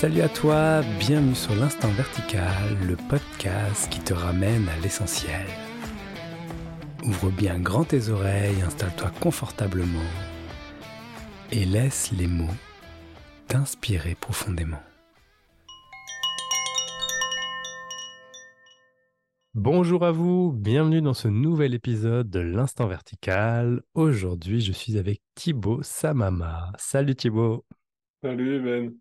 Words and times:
Salut 0.00 0.20
à 0.20 0.28
toi, 0.28 0.82
bienvenue 1.00 1.34
sur 1.34 1.56
l'Instant 1.56 1.88
Vertical, 1.88 2.78
le 2.86 2.94
podcast 3.08 3.90
qui 3.90 3.98
te 3.98 4.14
ramène 4.14 4.68
à 4.68 4.78
l'essentiel. 4.78 5.44
Ouvre 7.04 7.32
bien 7.32 7.58
grand 7.58 7.82
tes 7.82 8.08
oreilles, 8.08 8.62
installe-toi 8.62 9.10
confortablement 9.20 10.08
et 11.50 11.64
laisse 11.64 12.12
les 12.12 12.28
mots 12.28 12.54
t'inspirer 13.48 14.14
profondément. 14.14 14.80
Bonjour 19.54 20.04
à 20.04 20.12
vous, 20.12 20.52
bienvenue 20.52 21.02
dans 21.02 21.12
ce 21.12 21.26
nouvel 21.26 21.74
épisode 21.74 22.30
de 22.30 22.38
l'Instant 22.38 22.86
Vertical. 22.86 23.82
Aujourd'hui, 23.94 24.60
je 24.60 24.70
suis 24.70 24.96
avec 24.96 25.22
Thibaut 25.34 25.82
Samama. 25.82 26.70
Salut 26.78 27.16
Thibaut. 27.16 27.64
Salut 28.22 28.60
Ben. 28.62 28.94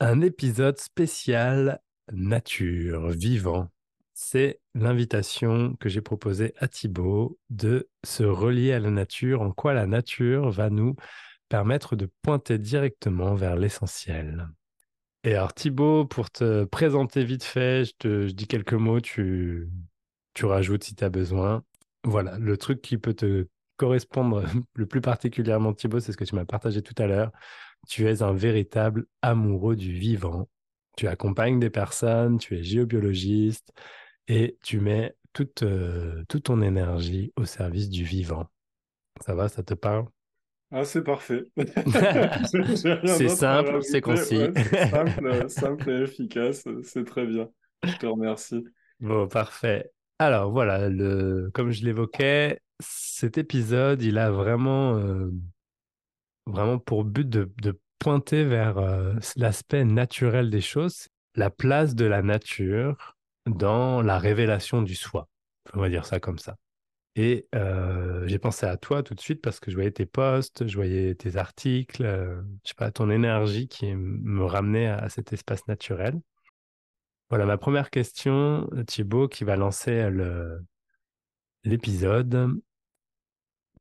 Un 0.00 0.20
épisode 0.20 0.78
spécial 0.78 1.80
nature, 2.12 3.08
vivant. 3.08 3.68
C'est 4.14 4.60
l'invitation 4.76 5.74
que 5.80 5.88
j'ai 5.88 6.00
proposée 6.00 6.54
à 6.58 6.68
Thibaut 6.68 7.36
de 7.50 7.88
se 8.04 8.22
relier 8.22 8.72
à 8.72 8.78
la 8.78 8.90
nature, 8.90 9.42
en 9.42 9.50
quoi 9.50 9.74
la 9.74 9.88
nature 9.88 10.50
va 10.50 10.70
nous 10.70 10.94
permettre 11.48 11.96
de 11.96 12.08
pointer 12.22 12.58
directement 12.58 13.34
vers 13.34 13.56
l'essentiel. 13.56 14.48
Et 15.24 15.34
alors 15.34 15.52
Thibaut, 15.52 16.04
pour 16.04 16.30
te 16.30 16.62
présenter 16.62 17.24
vite 17.24 17.42
fait, 17.42 17.84
je 17.84 17.92
te 17.98 18.26
dis 18.30 18.46
quelques 18.46 18.74
mots, 18.74 19.00
tu, 19.00 19.68
tu 20.32 20.44
rajoutes 20.44 20.84
si 20.84 20.94
tu 20.94 21.02
as 21.02 21.10
besoin. 21.10 21.64
Voilà, 22.04 22.38
le 22.38 22.56
truc 22.56 22.82
qui 22.82 22.98
peut 22.98 23.14
te 23.14 23.48
correspondre 23.76 24.44
le 24.74 24.86
plus 24.86 25.00
particulièrement 25.00 25.72
Thibaut, 25.72 25.98
c'est 25.98 26.12
ce 26.12 26.16
que 26.16 26.24
tu 26.24 26.36
m'as 26.36 26.44
partagé 26.44 26.82
tout 26.82 26.94
à 27.02 27.08
l'heure. 27.08 27.32
Tu 27.86 28.08
es 28.08 28.22
un 28.22 28.32
véritable 28.32 29.06
amoureux 29.22 29.76
du 29.76 29.92
vivant. 29.92 30.48
Tu 30.96 31.06
accompagnes 31.06 31.60
des 31.60 31.70
personnes, 31.70 32.38
tu 32.38 32.56
es 32.58 32.62
géobiologiste 32.62 33.72
et 34.26 34.58
tu 34.62 34.80
mets 34.80 35.14
toute, 35.32 35.62
euh, 35.62 36.24
toute 36.28 36.44
ton 36.44 36.60
énergie 36.60 37.32
au 37.36 37.44
service 37.44 37.88
du 37.88 38.04
vivant. 38.04 38.46
Ça 39.24 39.34
va, 39.34 39.48
ça 39.48 39.62
te 39.62 39.74
parle? 39.74 40.06
Ah, 40.70 40.84
c'est 40.84 41.02
parfait. 41.02 41.44
c'est 43.06 43.28
simple, 43.28 43.82
c'est 43.82 44.00
concis. 44.00 44.48
simple, 44.90 45.48
simple 45.48 45.90
et 45.90 46.02
efficace. 46.02 46.66
C'est 46.82 47.04
très 47.04 47.26
bien. 47.26 47.48
Je 47.84 47.96
te 47.96 48.06
remercie. 48.06 48.64
Bon, 49.00 49.28
parfait. 49.28 49.90
Alors 50.18 50.50
voilà, 50.50 50.88
le... 50.88 51.50
comme 51.54 51.70
je 51.70 51.84
l'évoquais, 51.84 52.60
cet 52.80 53.38
épisode, 53.38 54.02
il 54.02 54.18
a 54.18 54.30
vraiment, 54.30 54.96
euh, 54.96 55.30
vraiment 56.48 56.78
pour 56.78 57.04
but 57.04 57.28
de, 57.28 57.78
pointer 57.98 58.44
vers 58.44 58.78
euh, 58.78 59.14
l'aspect 59.34 59.84
naturel 59.84 60.50
des 60.50 60.60
choses, 60.60 61.08
la 61.34 61.50
place 61.50 61.96
de 61.96 62.04
la 62.04 62.22
nature 62.22 63.16
dans 63.46 64.02
la 64.02 64.18
révélation 64.20 64.82
du 64.82 64.94
soi. 64.94 65.28
On 65.74 65.80
va 65.80 65.88
dire 65.88 66.06
ça 66.06 66.20
comme 66.20 66.38
ça. 66.38 66.56
Et 67.16 67.48
euh, 67.56 68.24
j'ai 68.28 68.38
pensé 68.38 68.66
à 68.66 68.76
toi 68.76 69.02
tout 69.02 69.14
de 69.14 69.20
suite 69.20 69.42
parce 69.42 69.58
que 69.58 69.72
je 69.72 69.76
voyais 69.76 69.90
tes 69.90 70.06
posts, 70.06 70.68
je 70.68 70.76
voyais 70.76 71.16
tes 71.16 71.36
articles, 71.36 72.04
euh, 72.04 72.40
je 72.64 72.68
sais 72.68 72.74
pas, 72.76 72.92
ton 72.92 73.10
énergie 73.10 73.66
qui 73.66 73.92
me 73.96 74.44
ramenait 74.44 74.86
à, 74.86 75.08
cet 75.08 75.32
espace 75.32 75.66
naturel. 75.66 76.20
Voilà 77.30 77.46
ma 77.46 77.58
première 77.58 77.90
question, 77.90 78.70
Thibaut, 78.86 79.26
qui 79.26 79.42
va 79.42 79.56
lancer 79.56 80.08
l'épisode. 81.64 82.54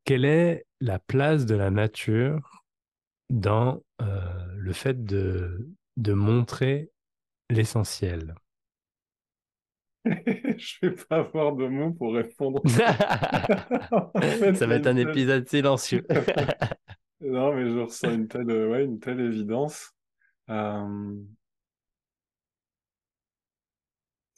Quelle 0.04 0.26
est 0.26 0.66
la 0.82 0.98
place 0.98 1.46
de 1.46 1.56
la 1.56 1.70
nature 1.70 2.57
dans 3.30 3.84
euh, 4.02 4.46
le 4.56 4.74
fait 4.74 5.04
de, 5.04 5.68
de 5.98 6.14
montrer 6.14 6.92
l'essentiel 7.50 8.36
je 10.58 10.76
vais 10.82 10.96
pas 11.10 11.18
avoir 11.18 11.54
de 11.54 11.68
mots 11.68 11.92
pour 11.92 12.14
répondre. 12.14 12.62
ça 12.68 14.68
va 14.68 14.76
être 14.76 14.88
un 14.88 14.98
épisode 14.98 15.48
silencieux. 15.48 16.06
non, 17.22 17.54
mais 17.54 17.70
je 17.70 17.80
ressens 17.80 18.14
une 18.14 18.28
telle, 18.28 18.50
ouais, 18.50 18.86
une 18.86 19.00
telle 19.00 19.20
évidence. 19.20 19.92
Euh, 20.50 21.16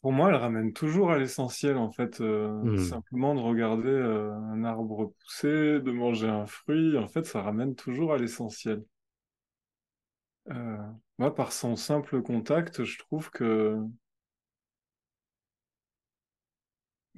pour 0.01 0.11
moi, 0.13 0.29
elle 0.29 0.35
ramène 0.35 0.73
toujours 0.73 1.11
à 1.11 1.17
l'essentiel, 1.17 1.77
en 1.77 1.91
fait. 1.91 2.21
Euh, 2.21 2.49
hmm. 2.63 2.77
Simplement 2.79 3.35
de 3.35 3.41
regarder 3.41 3.89
euh, 3.89 4.33
un 4.33 4.63
arbre 4.63 5.13
pousser, 5.19 5.79
de 5.79 5.91
manger 5.91 6.27
un 6.27 6.45
fruit, 6.45 6.97
en 6.97 7.07
fait, 7.07 7.25
ça 7.25 7.41
ramène 7.41 7.75
toujours 7.75 8.13
à 8.13 8.17
l'essentiel. 8.17 8.83
moi, 11.17 11.35
par 11.35 11.51
son 11.51 11.75
simple 11.75 12.21
contact, 12.21 12.83
je 12.83 12.97
trouve 12.97 13.29
que 13.29 13.77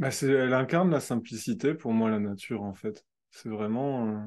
Bah, 0.01 0.09
elle 0.23 0.53
incarne 0.55 0.89
la 0.89 0.99
simplicité 0.99 1.75
pour 1.75 1.93
moi, 1.93 2.09
la 2.09 2.19
nature, 2.19 2.63
en 2.63 2.73
fait. 2.73 3.05
C'est 3.29 3.49
vraiment 3.49 4.07
euh, 4.07 4.17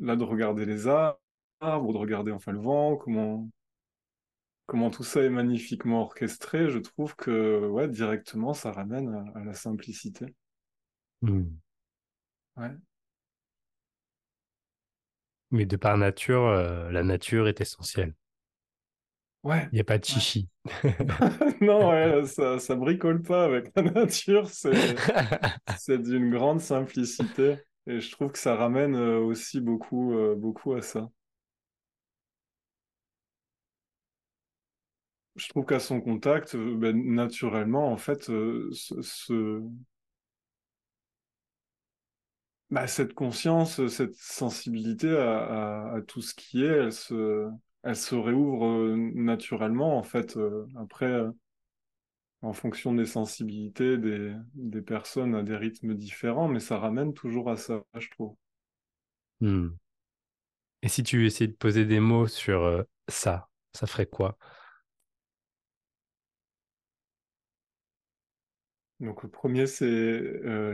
là 0.00 0.16
de 0.16 0.24
regarder 0.24 0.64
les 0.64 0.88
arbres, 0.88 1.20
de 1.60 1.98
regarder 1.98 2.32
enfin 2.32 2.52
le 2.52 2.60
vent, 2.60 2.96
comment 2.96 3.46
comment 4.66 4.90
tout 4.90 5.04
ça 5.04 5.22
est 5.22 5.30
magnifiquement 5.30 6.02
orchestré. 6.02 6.70
Je 6.70 6.78
trouve 6.78 7.16
que 7.16 7.66
ouais, 7.68 7.88
directement, 7.88 8.54
ça 8.54 8.72
ramène 8.72 9.32
à, 9.34 9.44
la 9.44 9.54
simplicité. 9.54 10.26
Ouais. 11.22 12.70
Mais 15.50 15.66
de 15.66 15.76
par 15.76 15.96
nature, 15.96 16.46
euh, 16.46 16.90
la 16.90 17.02
nature 17.02 17.48
est 17.48 17.60
essentielle. 17.60 18.14
Ouais. 19.44 19.68
Il 19.72 19.74
n'y 19.74 19.80
a 19.80 19.84
pas 19.84 19.98
de 19.98 20.04
chichi. 20.04 20.48
non, 21.60 22.24
ça, 22.24 22.58
ça 22.58 22.74
bricole 22.74 23.22
pas 23.22 23.44
avec 23.44 23.70
la 23.76 23.82
nature. 23.82 24.48
C'est 24.48 25.98
d'une 25.98 26.30
grande 26.30 26.60
simplicité. 26.60 27.58
Et 27.86 28.00
je 28.00 28.10
trouve 28.10 28.32
que 28.32 28.38
ça 28.38 28.54
ramène 28.56 28.94
euh, 28.94 29.18
aussi 29.18 29.60
beaucoup, 29.60 30.14
euh, 30.14 30.34
beaucoup 30.34 30.72
à 30.72 30.80
ça. 30.80 31.10
Je 35.36 35.48
trouve 35.48 35.66
qu'à 35.66 35.80
son 35.80 36.00
contact, 36.00 36.54
euh, 36.54 36.76
ben, 36.76 36.96
naturellement, 37.14 37.90
en 37.90 37.96
fait, 37.96 38.24
ce, 38.24 39.62
bah, 42.74 42.88
cette 42.88 43.14
conscience, 43.14 43.86
cette 43.86 44.16
sensibilité 44.16 45.16
à, 45.16 46.00
tout 46.08 46.20
ce 46.20 46.34
qui 46.34 46.64
est, 46.64 46.90
elle 47.84 47.96
se, 47.96 48.14
réouvre 48.14 48.66
euh, 48.66 48.96
naturellement, 49.14 49.96
en 49.96 50.02
fait, 50.02 50.36
euh, 50.36 50.66
après, 50.76 51.06
euh, 51.06 51.30
en 52.42 52.52
fonction 52.52 52.92
des 52.92 53.06
sensibilités 53.06 53.96
des, 53.96 54.34
des, 54.54 54.82
personnes 54.82 55.36
à 55.36 55.44
des 55.44 55.56
rythmes 55.56 55.94
différents, 55.94 56.48
mais 56.48 56.58
ça 56.58 56.78
ramène 56.78 57.14
toujours 57.14 57.48
à 57.48 57.56
ça, 57.56 57.84
je 57.96 58.10
trouve. 58.10 58.34
Hmm. 59.40 59.68
Et 60.82 60.88
si 60.88 61.04
tu 61.04 61.26
essayais 61.26 61.48
de 61.48 61.56
poser 61.56 61.84
des 61.84 62.00
mots 62.00 62.26
sur 62.26 62.84
ça, 63.06 63.48
ça 63.72 63.86
ferait 63.86 64.06
quoi? 64.06 64.36
Donc 69.04 69.22
le 69.22 69.28
premier, 69.28 69.66
c'est 69.66 70.20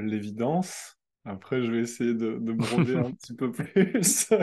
l'évidence. 0.03 0.99
Après, 1.25 1.63
je 1.63 1.71
vais 1.71 1.81
essayer 1.81 2.15
de, 2.15 2.39
de 2.39 2.53
broder 2.53 2.97
un 2.97 3.13
petit 3.13 3.35
peu 3.35 3.53
plus. 3.53 4.31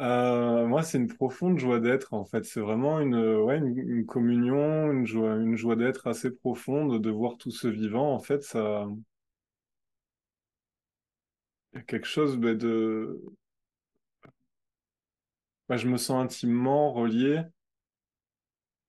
Euh, 0.00 0.66
moi, 0.66 0.82
c'est 0.82 0.96
une 0.98 1.08
profonde 1.12 1.58
joie 1.58 1.78
d'être, 1.78 2.14
en 2.14 2.24
fait. 2.24 2.44
C'est 2.44 2.60
vraiment 2.60 3.00
une, 3.00 3.16
ouais, 3.16 3.58
une, 3.58 4.06
communion, 4.06 4.90
une 4.90 5.06
joie, 5.06 5.36
une 5.36 5.56
joie 5.56 5.76
d'être 5.76 6.06
assez 6.06 6.30
profonde, 6.30 7.02
de 7.02 7.10
voir 7.10 7.36
tout 7.36 7.50
ce 7.50 7.68
vivant. 7.68 8.14
En 8.14 8.18
fait, 8.18 8.42
ça. 8.42 8.86
Il 11.72 11.78
y 11.78 11.80
a 11.80 11.82
quelque 11.84 12.06
chose 12.06 12.36
bah, 12.36 12.54
de. 12.54 13.20
Bah, 15.68 15.76
je 15.78 15.88
me 15.88 15.96
sens 15.96 16.22
intimement 16.22 16.92
relié 16.92 17.42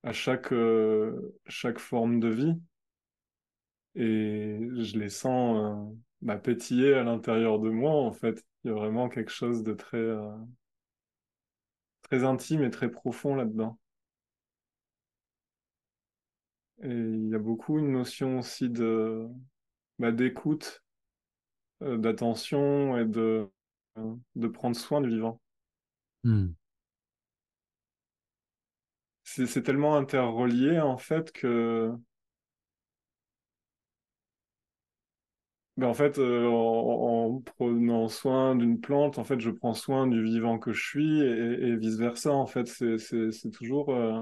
à 0.04 0.14
chaque, 0.14 0.52
euh, 0.54 1.36
chaque 1.48 1.80
forme 1.80 2.20
de 2.20 2.28
vie. 2.30 2.54
Et 3.96 4.60
je 4.84 4.98
les 5.00 5.10
sens 5.10 5.58
euh, 5.92 5.96
bah, 6.22 6.38
pétiller 6.38 6.94
à 6.94 7.04
l'intérieur 7.04 7.60
de 7.60 7.70
moi, 7.70 7.92
en 7.94 8.12
fait. 8.14 8.44
Il 8.64 8.68
y 8.70 8.72
a 8.72 8.74
vraiment 8.76 9.10
quelque 9.10 9.32
chose 9.32 9.64
de 9.64 9.74
très 9.74 9.98
très 12.04 12.24
intime 12.24 12.62
et 12.64 12.70
très 12.70 12.92
profond 12.92 13.34
là-dedans. 13.34 13.80
Et 16.84 16.90
il 16.90 17.30
y 17.30 17.36
a 17.36 17.40
beaucoup 17.40 17.80
une 17.80 17.92
notion 17.92 18.40
aussi 18.40 18.70
de 18.70 19.26
bah, 20.00 20.12
d'écoute, 20.12 20.84
euh, 21.84 21.98
d'attention 21.98 22.98
et 22.98 23.06
de, 23.06 23.50
de 24.36 24.48
prendre 24.48 24.76
soin 24.76 25.02
du 25.02 25.10
vivant. 25.10 25.40
Hmm. 26.24 26.56
C'est 29.34 29.64
tellement 29.64 29.96
interrelié 29.96 30.80
en 30.80 30.98
fait 30.98 31.32
que 31.32 31.92
Ben, 35.78 35.88
en 35.88 35.94
fait, 35.94 36.20
euh, 36.20 36.48
en, 36.48 37.36
en 37.38 37.42
prenant 37.42 38.08
soin 38.08 38.56
d'une 38.56 38.80
plante, 38.80 39.18
en 39.18 39.24
fait, 39.24 39.40
je 39.40 39.50
prends 39.50 39.74
soin 39.74 40.06
du 40.08 40.22
vivant 40.24 40.60
que 40.60 40.74
je 40.74 40.82
suis 40.86 41.22
et, 41.22 41.26
et 41.70 41.76
vice-versa. 41.78 42.32
En 42.32 42.46
fait, 42.46 42.68
c'est, 42.68 42.98
toujours 43.52 43.90
euh, 43.94 44.22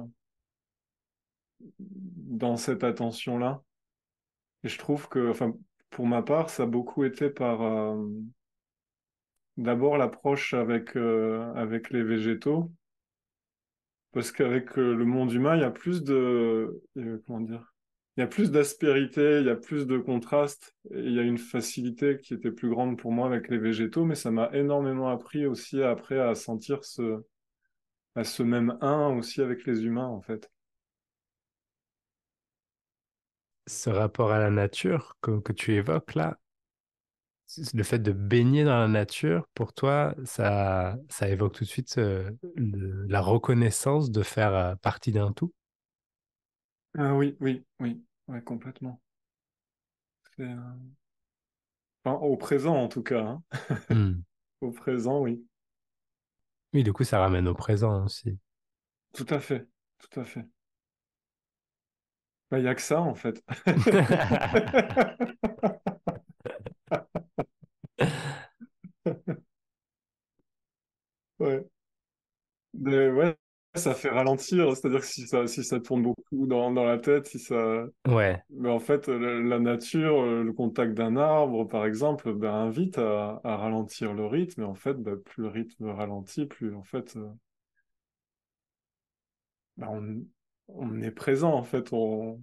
dans 1.79 2.57
cette 2.57 2.83
attention-là. 2.83 3.61
Et 4.63 4.69
je 4.69 4.77
trouve 4.77 5.09
que, 5.09 5.29
enfin, 5.29 5.53
pour 5.89 6.07
ma 6.07 6.21
part, 6.21 6.49
ça 6.49 6.63
a 6.63 6.65
beaucoup 6.65 7.03
été 7.03 7.29
par 7.29 7.61
euh, 7.61 8.07
d'abord 9.57 9.97
l'approche 9.97 10.55
avec, 10.55 10.95
avec 10.95 11.91
les 11.91 12.01
végétaux. 12.03 12.71
Parce 14.11 14.31
qu'avec 14.31 14.77
euh, 14.77 14.95
le 14.95 15.05
monde 15.05 15.31
humain, 15.31 15.55
il 15.55 15.61
y 15.61 15.65
a 15.65 15.71
plus 15.71 16.03
de, 16.03 16.81
euh, 16.97 17.23
comment 17.27 17.41
dire, 17.41 17.73
il 18.17 18.21
y 18.21 18.23
a 18.23 18.27
plus 18.27 18.51
d'aspérité, 18.51 19.39
il 19.39 19.45
y 19.45 19.49
a 19.49 19.55
plus 19.55 19.87
de 19.87 19.97
contraste, 19.97 20.75
et 20.91 20.99
il 20.99 21.13
y 21.13 21.19
a 21.19 21.23
une 21.23 21.37
facilité 21.37 22.17
qui 22.17 22.33
était 22.33 22.51
plus 22.51 22.69
grande 22.69 22.97
pour 22.97 23.11
moi 23.11 23.27
avec 23.27 23.49
les 23.49 23.57
végétaux, 23.57 24.03
mais 24.03 24.15
ça 24.15 24.31
m'a 24.31 24.49
énormément 24.53 25.09
appris 25.09 25.45
aussi 25.45 25.81
après 25.83 26.19
à 26.19 26.35
sentir 26.35 26.83
ce, 26.83 27.23
à 28.15 28.23
ce 28.23 28.43
même 28.43 28.77
un 28.81 29.15
aussi 29.15 29.41
avec 29.41 29.65
les 29.65 29.85
humains, 29.85 30.07
en 30.07 30.21
fait. 30.21 30.51
Ce 33.67 33.89
rapport 33.89 34.31
à 34.31 34.39
la 34.39 34.49
nature 34.49 35.15
que, 35.21 35.53
tu 35.53 35.75
évoques 35.75 36.15
là, 36.15 36.39
le 37.73 37.83
fait 37.83 37.99
de 37.99 38.11
baigner 38.11 38.63
dans 38.63 38.77
la 38.79 38.87
nature, 38.87 39.47
pour 39.55 39.73
toi, 39.73 40.13
ça, 40.25 40.95
ça 41.09 41.27
évoque 41.29 41.53
tout 41.53 41.63
de 41.63 41.69
suite 41.69 41.97
euh, 41.97 42.31
le- 42.55 43.05
la 43.07 43.21
reconnaissance 43.21 44.11
de 44.11 44.21
faire 44.23 44.53
euh, 44.55 44.75
partie 44.75 45.11
d'un 45.11 45.31
tout? 45.33 45.51
Ah 46.99 47.15
oui, 47.15 47.35
oui, 47.39 47.65
oui, 47.79 48.03
ouais, 48.27 48.43
complètement. 48.43 49.01
Euh, 50.39 50.45
enfin, 52.03 52.17
au 52.19 52.35
présent, 52.37 52.75
en 52.75 52.87
tout 52.89 53.03
cas, 53.03 53.21
hein. 53.21 53.43
Hmm. 53.91 54.23
Au 54.61 54.71
présent, 54.71 55.19
oui. 55.21 55.45
Oui, 56.73 56.83
du 56.83 56.93
coup, 56.93 57.03
ça 57.03 57.19
ramène 57.19 57.47
au 57.47 57.53
présent 57.55 58.05
aussi. 58.05 58.37
Tout 59.13 59.27
à 59.29 59.39
fait, 59.39 59.67
tout 59.99 60.19
à 60.19 60.25
fait. 60.25 60.47
Bah, 62.51 62.59
il 62.59 62.65
y 62.65 62.67
a 62.67 62.75
que 62.75 62.81
ça, 62.81 63.01
en 63.01 63.13
fait. 63.15 63.43
Ouais. 71.39 71.69
Mais 72.73 73.09
ouais, 73.09 73.35
ça 73.75 73.93
fait 73.95 74.09
ralentir, 74.09 74.75
c'est-à-dire 74.75 74.99
que 75.01 75.05
si 75.05 75.27
ça, 75.27 75.47
si 75.47 75.63
ça 75.63 75.79
tourne 75.79 76.03
beaucoup 76.03 76.45
dans, 76.47 76.71
dans 76.71 76.85
la 76.85 76.97
tête, 76.97 77.27
si 77.27 77.39
ça... 77.39 77.85
Ouais. 78.07 78.41
Mais 78.49 78.69
en 78.69 78.79
fait, 78.79 79.07
la, 79.07 79.39
la 79.39 79.59
nature, 79.59 80.21
euh, 80.21 80.43
le 80.43 80.53
contact 80.53 80.93
d'un 80.93 81.17
arbre, 81.17 81.65
par 81.67 81.85
exemple, 81.85 82.33
ben, 82.33 82.53
invite 82.53 82.97
à, 82.97 83.41
à 83.43 83.57
ralentir 83.57 84.13
le 84.13 84.25
rythme, 84.25 84.61
et 84.61 84.65
en 84.65 84.75
fait, 84.75 84.95
ben, 84.95 85.17
plus 85.17 85.43
le 85.43 85.49
rythme 85.49 85.87
ralentit, 85.89 86.45
plus, 86.45 86.75
en 86.75 86.83
fait, 86.83 87.17
ben, 89.77 89.87
on, 89.89 90.25
on 90.67 91.01
est 91.01 91.11
présent, 91.11 91.53
en 91.53 91.63
fait, 91.63 91.89
on... 91.93 92.41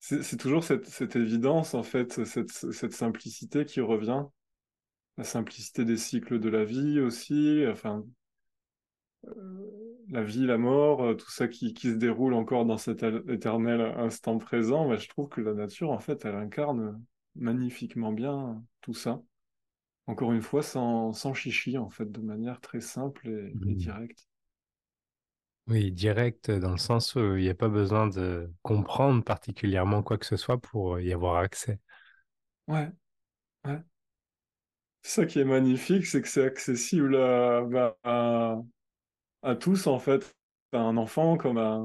C'est 0.00 0.22
c'est 0.22 0.36
toujours 0.36 0.64
cette, 0.64 0.86
cette 0.86 1.16
évidence, 1.16 1.74
en 1.74 1.82
fait, 1.82 2.24
cette, 2.24 2.50
cette 2.50 2.92
simplicité 2.92 3.64
qui 3.64 3.80
revient, 3.80 4.24
la 5.16 5.24
simplicité 5.24 5.84
des 5.86 5.96
cycles 5.96 6.38
de 6.38 6.50
la 6.50 6.64
vie 6.66 7.00
aussi, 7.00 7.64
enfin, 7.70 8.04
la 10.08 10.22
vie, 10.22 10.46
la 10.46 10.58
mort, 10.58 11.02
euh, 11.02 11.14
tout 11.14 11.30
ça 11.30 11.48
qui, 11.48 11.74
qui 11.74 11.88
se 11.90 11.94
déroule 11.96 12.34
encore 12.34 12.64
dans 12.66 12.78
cet 12.78 13.02
éternel 13.28 13.80
instant 13.96 14.38
présent, 14.38 14.88
bah, 14.88 14.96
je 14.96 15.08
trouve 15.08 15.28
que 15.28 15.40
la 15.40 15.54
nature, 15.54 15.90
en 15.90 15.98
fait, 15.98 16.24
elle 16.24 16.34
incarne 16.34 17.02
magnifiquement 17.36 18.12
bien 18.12 18.62
tout 18.80 18.94
ça. 18.94 19.22
Encore 20.06 20.32
une 20.32 20.42
fois, 20.42 20.62
sans, 20.62 21.12
sans 21.12 21.34
chichi, 21.34 21.78
en 21.78 21.90
fait, 21.90 22.10
de 22.12 22.20
manière 22.20 22.60
très 22.60 22.80
simple 22.80 23.28
et, 23.28 23.58
et 23.72 23.74
Hmm. 23.74 23.76
directe. 23.76 24.26
Oui, 25.68 25.90
direct 25.92 26.50
dans 26.52 26.70
le 26.72 26.76
sens 26.78 27.14
où 27.16 27.36
il 27.36 27.42
n'y 27.42 27.48
a 27.48 27.54
pas 27.54 27.68
besoin 27.68 28.06
de 28.08 28.52
comprendre 28.62 29.22
particulièrement 29.24 30.02
quoi 30.02 30.18
que 30.18 30.26
ce 30.26 30.36
soit 30.36 30.60
pour 30.60 31.00
y 31.00 31.12
avoir 31.12 31.36
accès. 31.36 31.80
Ouais. 32.66 32.92
Ça 35.02 35.26
qui 35.26 35.40
est 35.40 35.44
magnifique, 35.44 36.06
c'est 36.06 36.22
que 36.22 36.28
c'est 36.28 36.44
accessible 36.44 37.16
à, 37.16 37.62
bah, 37.62 37.96
à, 38.04 38.56
à 39.42 39.56
tous, 39.56 39.86
en 39.88 39.98
fait. 40.00 40.34
À 40.72 40.78
un 40.80 40.96
enfant 40.98 41.36
comme 41.38 41.58
à, 41.58 41.82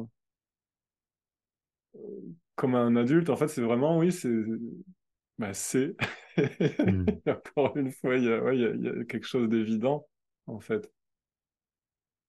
comme 2.55 2.75
à 2.75 2.79
un 2.79 2.95
adulte. 2.95 3.29
En 3.29 3.35
fait, 3.35 3.47
c'est 3.47 3.61
vraiment, 3.61 3.97
oui, 3.99 4.11
c'est 4.11 4.29
Bah, 5.37 5.53
c'est. 5.53 5.95
Hmm. 6.83 7.07
Encore 7.27 7.77
une 7.77 7.91
fois, 7.91 8.17
il 8.17 8.25
y 8.25 8.33
a, 8.33 8.41
ouais, 8.43 8.57
y 8.57 8.65
a, 8.65 8.75
y 8.75 8.89
a 8.89 9.05
quelque 9.05 9.27
chose 9.27 9.49
d'évident, 9.49 10.07
en 10.47 10.59
fait, 10.59 10.91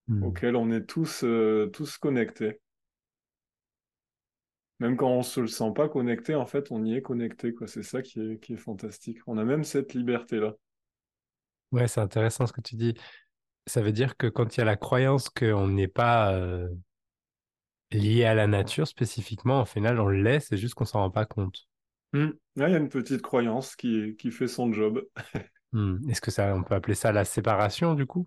Hmm. 0.09 0.23
auquel 0.23 0.55
on 0.57 0.71
est 0.71 0.85
tous, 0.87 1.25
euh, 1.25 1.67
tous 1.73 1.99
connectés. 1.99 2.61
Même 4.81 4.97
quand 4.97 5.09
on 5.11 5.23
se 5.23 5.39
le 5.41 5.47
sent 5.47 5.73
pas 5.75 5.89
connecté, 5.89 6.35
en 6.35 6.45
fait, 6.47 6.73
on 6.73 6.85
y 6.85 6.95
est 6.97 7.03
connecté, 7.03 7.55
quoi. 7.55 7.67
C'est 7.69 7.83
ça 7.85 8.03
qui 8.03 8.21
est, 8.21 8.39
qui 8.41 8.55
est 8.55 8.57
fantastique. 8.57 9.19
On 9.29 9.39
a 9.39 9.45
même 9.45 9.63
cette 9.65 9.95
liberté-là. 9.95 10.55
Ouais, 11.73 11.89
c'est 11.89 12.01
intéressant 12.01 12.47
ce 12.47 12.53
que 12.53 12.61
tu 12.61 12.77
dis. 12.77 12.95
Ça 13.67 13.83
veut 13.83 13.93
dire 13.93 14.17
que 14.17 14.27
quand 14.27 14.57
il 14.57 14.61
y 14.61 14.63
a 14.63 14.65
la 14.67 14.77
croyance 14.77 15.29
qu'on 15.29 15.69
n'est 15.69 15.89
pas 15.89 16.33
euh, 16.35 16.69
lié 17.91 18.25
à 18.25 18.35
la 18.35 18.47
nature 18.47 18.87
spécifiquement, 18.89 19.63
au 19.63 19.65
final, 19.67 20.01
on 20.01 20.09
l'est, 20.09 20.41
c'est 20.41 20.57
juste 20.57 20.75
qu'on 20.75 20.85
s'en 20.85 21.01
rend 21.01 21.11
pas 21.11 21.27
compte. 21.27 21.69
Là, 22.13 22.69
il 22.69 22.73
y 22.73 22.75
a 22.75 22.79
une 22.79 22.89
petite 22.89 23.23
croyance 23.23 23.77
qui, 23.77 24.17
qui 24.17 24.31
fait 24.31 24.49
son 24.49 24.73
job. 24.73 25.07
Hmm. 25.73 25.99
Est-ce 26.11 26.21
que 26.21 26.31
ça, 26.31 26.55
on 26.55 26.63
peut 26.63 26.75
appeler 26.75 26.95
ça 26.95 27.13
la 27.13 27.25
séparation 27.25 27.95
du 27.95 28.07
coup? 28.07 28.27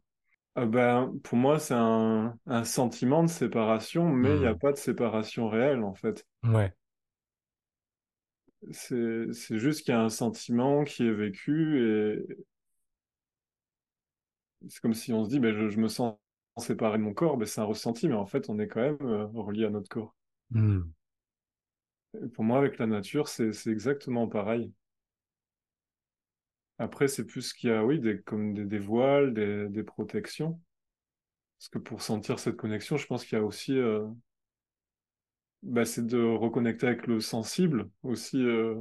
Ah 0.56 0.66
ben, 0.66 1.14
pour 1.24 1.38
moi, 1.38 1.60
c'est 1.60 1.74
un, 1.76 2.38
un 2.46 2.64
sentiment 2.66 3.24
de 3.24 3.30
séparation, 3.30 4.10
mais 4.10 4.36
il 4.36 4.40
n'y 4.42 4.48
a 4.48 4.56
pas 4.56 4.74
de 4.74 4.78
séparation 4.78 5.48
réelle, 5.50 5.84
en 5.84 5.96
fait. 5.96 6.26
Ouais. 6.44 6.74
C'est, 8.72 9.34
c'est 9.34 9.58
juste 9.58 9.84
qu'il 9.84 9.94
y 9.94 9.98
a 9.98 10.02
un 10.02 10.10
sentiment 10.10 10.84
qui 10.84 11.08
est 11.08 11.12
vécu 11.12 11.80
c'est 14.68 14.80
comme 14.82 14.94
si 14.94 15.14
on 15.14 15.24
se 15.24 15.30
dit, 15.30 15.40
ben, 15.40 15.54
je, 15.54 15.70
je 15.70 15.80
me 15.80 15.88
sens 15.88 16.16
séparé 16.58 16.98
de 16.98 17.04
mon 17.04 17.14
corps, 17.14 17.38
ben, 17.38 17.46
c'est 17.46 17.62
un 17.62 17.66
ressenti, 17.66 18.08
mais 18.08 18.16
en 18.16 18.26
fait, 18.26 18.50
on 18.50 18.60
est 18.60 18.68
quand 18.68 18.82
même 18.82 18.98
euh, 19.02 19.26
relié 19.28 19.66
à 19.66 19.70
notre 19.70 19.90
corps. 19.90 20.16
Et 22.24 22.28
pour 22.28 22.44
moi, 22.44 22.58
avec 22.58 22.78
la 22.78 22.88
nature, 22.88 23.28
c'est, 23.28 23.52
exactement 23.68 24.28
pareil. 24.28 24.72
Après, 26.78 27.08
c'est 27.08 27.26
plus 27.26 27.54
qu'il 27.54 27.70
y 27.70 27.74
a, 27.74 27.86
oui, 27.86 28.00
des, 28.00 28.22
comme 28.22 28.54
des, 28.54 28.66
des 28.66 28.80
voiles, 28.80 29.34
des, 29.34 29.70
des 29.70 29.84
protections. 29.84 30.60
Parce 31.58 31.70
que 31.70 31.78
pour 31.78 32.02
sentir 32.02 32.40
cette 32.40 32.58
connexion, 32.58 32.98
je 32.98 33.06
pense 33.06 33.24
qu'il 33.24 33.38
y 33.38 33.42
a 33.42 33.46
aussi, 33.46 33.78
euh, 33.78 34.06
ben, 35.62 35.86
c'est 35.86 36.06
de 36.06 36.22
reconnecter 36.22 36.88
avec 36.88 37.08
le 37.08 37.20
sensible, 37.20 37.90
aussi, 38.04 38.44
euh, 38.44 38.76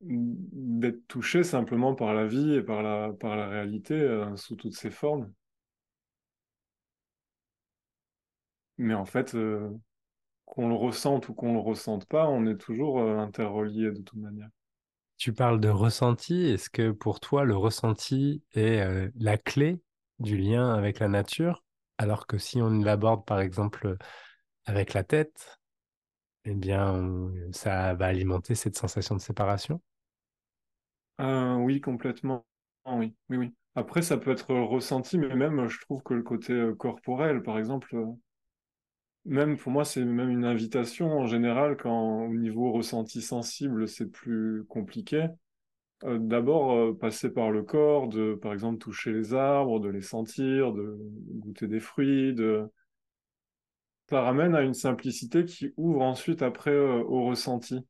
d'être 0.00 1.06
touché 1.08 1.42
simplement 1.42 1.94
par 1.94 2.14
la 2.14 2.26
vie 2.26 2.54
et 2.54 2.62
par 2.62 2.82
la, 2.82 3.12
par 3.12 3.36
la 3.36 3.48
réalité, 3.48 3.94
euh, 3.94 4.34
sous 4.36 4.56
toutes 4.56 4.74
ses 4.74 4.90
formes. 4.90 5.30
Mais 8.78 8.94
en 8.94 9.04
fait, 9.04 9.34
euh, 9.34 9.68
qu'on 10.46 10.68
le 10.68 10.74
ressente 10.74 11.28
ou 11.28 11.34
qu'on 11.34 11.52
le 11.52 11.60
ressente 11.60 12.06
pas, 12.06 12.26
on 12.28 12.46
est 12.46 12.56
toujours 12.56 13.00
euh, 13.00 13.18
interreliés 13.18 13.90
de 13.90 14.00
toute 14.00 14.18
manière. 14.18 14.48
Tu 15.18 15.34
parles 15.34 15.60
de 15.60 15.68
ressenti. 15.68 16.46
Est-ce 16.46 16.70
que 16.70 16.92
pour 16.92 17.20
toi, 17.20 17.44
le 17.44 17.54
ressenti 17.54 18.42
est 18.52 19.10
la 19.18 19.36
clé 19.36 19.82
du 20.18 20.38
lien 20.38 20.72
avec 20.72 20.98
la 20.98 21.08
nature? 21.08 21.62
Alors 21.98 22.26
que 22.26 22.38
si 22.38 22.62
on 22.62 22.70
l'aborde 22.70 23.26
par 23.26 23.40
exemple 23.40 23.98
avec 24.64 24.94
la 24.94 25.04
tête, 25.04 25.60
eh 26.46 26.54
bien, 26.54 27.30
ça 27.52 27.92
va 27.92 28.06
alimenter 28.06 28.54
cette 28.54 28.78
sensation 28.78 29.14
de 29.14 29.20
séparation. 29.20 29.82
Euh, 31.20 31.54
oui, 31.56 31.80
complètement. 31.80 32.44
Oui, 32.86 33.14
oui, 33.28 33.36
oui. 33.36 33.54
Après, 33.76 34.02
ça 34.02 34.16
peut 34.18 34.32
être 34.32 34.52
ressenti, 34.54 35.18
mais 35.18 35.34
même, 35.36 35.68
je 35.68 35.80
trouve 35.80 36.02
que 36.02 36.14
le 36.14 36.22
côté 36.22 36.60
corporel, 36.78 37.42
par 37.42 37.58
exemple, 37.58 37.94
même 39.24 39.56
pour 39.58 39.72
moi, 39.72 39.84
c'est 39.84 40.04
même 40.04 40.30
une 40.30 40.44
invitation 40.44 41.10
en 41.18 41.26
général 41.26 41.76
quand 41.76 42.22
au 42.26 42.34
niveau 42.34 42.72
ressenti 42.72 43.20
sensible, 43.22 43.86
c'est 43.88 44.06
plus 44.10 44.64
compliqué. 44.68 45.26
D'abord, 46.04 46.96
passer 46.98 47.30
par 47.32 47.50
le 47.50 47.62
corps, 47.64 48.08
de, 48.08 48.34
par 48.34 48.52
exemple, 48.54 48.78
toucher 48.78 49.12
les 49.12 49.34
arbres, 49.34 49.80
de 49.80 49.88
les 49.88 50.02
sentir, 50.02 50.72
de 50.72 50.98
goûter 51.40 51.68
des 51.68 51.80
fruits, 51.80 52.34
de 52.34 52.70
ça 54.10 54.20
ramène 54.20 54.54
à 54.54 54.60
une 54.60 54.74
simplicité 54.74 55.46
qui 55.46 55.72
ouvre 55.78 56.02
ensuite 56.02 56.42
après 56.42 56.76
au 56.78 57.24
ressenti. 57.24 57.80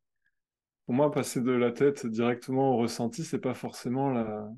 Pour 0.91 0.97
moi, 0.97 1.13
passer 1.13 1.41
de 1.41 1.53
la 1.53 1.71
tête 1.71 2.05
directement 2.05 2.73
au 2.75 2.77
ressenti, 2.79 3.23
c'est 3.23 3.39
pas 3.39 3.55
forcément 3.55 4.11
la... 4.11 4.51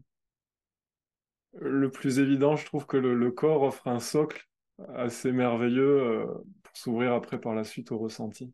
le 1.61 1.91
plus 1.91 2.21
évident. 2.21 2.57
Je 2.57 2.65
trouve 2.65 2.87
que 2.87 2.97
le, 2.97 3.31
corps 3.31 3.61
offre 3.61 3.87
un 3.87 4.01
socle 4.01 4.49
assez 4.95 5.31
merveilleux 5.31 6.01
euh, 6.01 6.25
pour 6.63 6.75
s'ouvrir 6.75 7.13
après 7.13 7.39
par 7.39 7.55
la 7.55 7.65
suite 7.65 7.93
au 7.93 7.99
ressenti. 7.99 8.51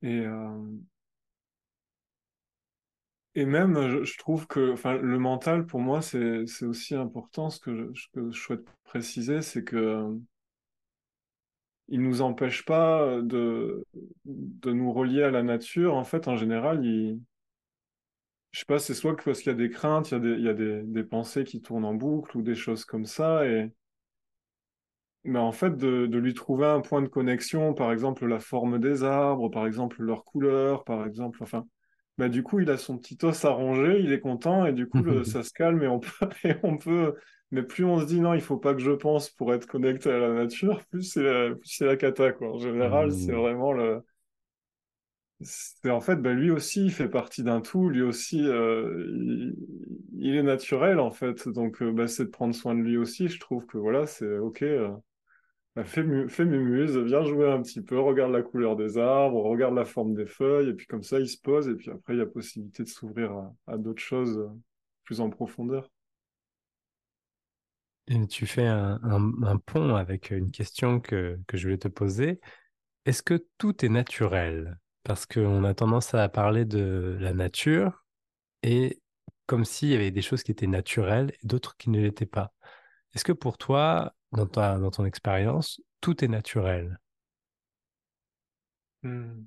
Et, 0.00 0.20
euh, 0.20 0.58
même, 3.36 4.04
je, 4.04 4.16
trouve 4.16 4.46
que 4.46 4.74
le 5.02 5.18
mental, 5.18 5.66
pour 5.66 5.80
moi, 5.80 6.00
c'est, 6.00 6.46
aussi 6.62 6.94
important. 6.94 7.50
Ce 7.50 7.60
que 7.60 7.92
je 7.92 8.30
souhaite 8.30 8.64
préciser, 8.84 9.42
c'est 9.42 9.64
que 9.64 10.18
il 11.94 12.02
nous 12.02 12.22
empêche 12.22 12.64
pas 12.66 13.20
de, 13.22 13.86
de 14.26 14.72
nous 14.72 14.92
relier 14.92 15.22
à 15.24 15.30
la 15.30 15.42
nature. 15.42 15.94
En 15.96 16.04
fait, 16.04 16.28
en 16.28 16.36
général, 16.36 16.84
il, 16.84 17.20
je 18.52 18.60
sais 18.60 18.64
pas, 18.66 18.78
c'est 18.78 18.94
soit 18.94 19.16
parce 19.16 19.40
qu'il 19.40 19.48
y 19.48 19.54
a 19.54 19.58
des 19.58 19.68
craintes, 19.70 20.10
il 20.10 20.14
y 20.14 20.16
a 20.16 20.20
des, 20.20 20.30
il 20.30 20.40
y 20.44 20.48
a 20.48 20.54
des, 20.54 20.82
des 20.84 21.04
pensées 21.04 21.44
qui 21.44 21.60
tournent 21.60 21.84
en 21.84 21.92
boucle 21.94 22.36
ou 22.38 22.42
des 22.42 22.54
choses 22.54 22.84
comme 22.86 23.04
ça. 23.06 23.46
Et, 23.46 23.70
mais 25.24 25.38
en 25.38 25.52
fait, 25.52 25.76
de, 25.76 26.06
de 26.06 26.18
lui 26.18 26.34
trouver 26.34 26.66
un 26.66 26.80
point 26.80 27.00
de 27.02 27.08
connexion, 27.08 27.72
par 27.74 27.92
exemple 27.92 28.26
la 28.26 28.40
forme 28.40 28.78
des 28.78 29.02
arbres, 29.04 29.48
par 29.48 29.66
exemple 29.66 30.02
leur 30.02 30.24
couleur, 30.24 30.84
par 30.84 31.06
exemple, 31.06 31.42
enfin, 31.42 31.66
bah, 32.18 32.28
du 32.28 32.42
coup, 32.42 32.60
il 32.60 32.70
a 32.70 32.76
son 32.76 32.98
petit 32.98 33.16
os 33.24 33.44
arrangé, 33.44 34.00
il 34.00 34.12
est 34.12 34.20
content 34.20 34.66
et 34.66 34.72
du 34.72 34.86
coup, 34.86 35.02
le- 35.02 35.24
ça 35.24 35.42
se 35.42 35.50
calme 35.52 35.82
et 35.82 35.88
on 35.88 36.00
peut, 36.00 36.10
et 36.44 36.56
on 36.62 36.76
peut, 36.76 37.14
mais 37.54 37.62
plus 37.62 37.84
on 37.84 38.00
se 38.00 38.06
dit 38.06 38.20
non, 38.20 38.34
il 38.34 38.40
faut 38.42 38.58
pas 38.58 38.74
que 38.74 38.80
je 38.80 38.90
pense 38.92 39.30
pour 39.30 39.54
être 39.54 39.66
connecté 39.66 40.10
à 40.10 40.18
la 40.18 40.32
nature, 40.34 40.84
plus 40.90 41.02
c'est 41.04 41.22
la, 41.22 41.54
plus 41.54 41.68
c'est 41.70 41.86
la 41.86 41.96
cata, 41.96 42.32
quoi. 42.32 42.52
En 42.54 42.58
général, 42.58 43.12
c'est 43.12 43.32
Hmm. 43.32 43.34
vraiment 43.34 43.72
le, 43.72 44.02
c'est 45.40 45.90
en 45.90 46.00
fait, 46.00 46.16
bah, 46.16 46.32
lui 46.32 46.50
aussi, 46.50 46.84
il 46.86 46.92
fait 46.92 47.08
partie 47.08 47.42
d'un 47.42 47.60
tout, 47.60 47.88
lui 47.90 48.02
aussi, 48.02 48.40
euh, 48.46 49.06
il, 49.12 49.54
il 50.16 50.36
est 50.36 50.42
naturel, 50.42 51.00
en 51.00 51.10
fait. 51.10 51.48
Donc, 51.48 51.82
euh, 51.82 51.92
bah, 51.92 52.06
c'est 52.08 52.24
de 52.26 52.30
prendre 52.30 52.54
soin 52.54 52.74
de 52.74 52.80
lui 52.80 52.96
aussi. 52.96 53.28
Je 53.28 53.38
trouve 53.40 53.66
que 53.66 53.76
voilà, 53.78 54.06
c'est 54.06 54.38
ok. 54.38 54.62
euh, 54.62 54.90
bah, 55.76 55.84
fais, 55.84 56.04
mu- 56.04 56.28
fais 56.30 56.44
mumuse, 56.46 56.96
viens 56.98 57.24
jouer 57.24 57.50
un 57.50 57.62
petit 57.62 57.82
peu, 57.82 57.98
regarde 58.00 58.32
la 58.32 58.42
couleur 58.42 58.76
des 58.76 58.98
arbres, 58.98 59.42
regarde 59.44 59.74
la 59.76 59.84
forme 59.86 60.14
des 60.14 60.26
feuilles, 60.26 60.70
et 60.70 60.74
puis 60.74 60.86
comme 60.86 61.02
ça, 61.04 61.20
il 61.20 61.28
se 61.28 61.40
pose, 61.40 61.68
et 61.68 61.74
puis 61.76 61.90
après, 61.90 62.14
il 62.14 62.18
y 62.20 62.22
a 62.22 62.26
possibilité 62.26 62.84
de 62.84 62.88
s'ouvrir 62.90 63.32
à, 63.32 63.54
à 63.68 63.78
d'autres 63.78 64.02
choses 64.02 64.40
plus 65.04 65.20
en 65.20 65.30
profondeur. 65.30 65.90
Tu 68.06 68.46
fais 68.46 68.66
un, 68.66 69.58
pont 69.64 69.94
avec 69.94 70.30
une 70.30 70.50
question 70.50 71.00
que, 71.00 71.38
je 71.52 71.62
voulais 71.62 71.78
te 71.78 71.88
poser. 71.88 72.40
Est-ce 73.06 73.22
que 73.22 73.46
tout 73.58 73.84
est 73.84 73.88
naturel? 73.88 74.78
Parce 75.04 75.26
qu'on 75.26 75.64
a 75.64 75.74
tendance 75.74 76.14
à 76.14 76.28
parler 76.28 76.64
de 76.64 77.16
la 77.20 77.32
nature 77.32 78.04
et 78.62 79.00
comme 79.46 79.64
s'il 79.64 79.90
y 79.90 79.94
avait 79.94 80.10
des 80.10 80.22
choses 80.22 80.42
qui 80.42 80.52
étaient 80.52 80.66
naturelles 80.66 81.32
et 81.42 81.46
d'autres 81.46 81.76
qui 81.76 81.90
ne 81.90 82.00
l'étaient 82.00 82.26
pas. 82.26 82.52
Est-ce 83.14 83.24
que 83.24 83.32
pour 83.32 83.58
toi, 83.58 84.14
dans 84.32 84.46
ton 84.46 85.04
expérience, 85.04 85.80
tout 86.00 86.24
est 86.24 86.28
naturel? 86.28 86.98
Hmm. 89.02 89.44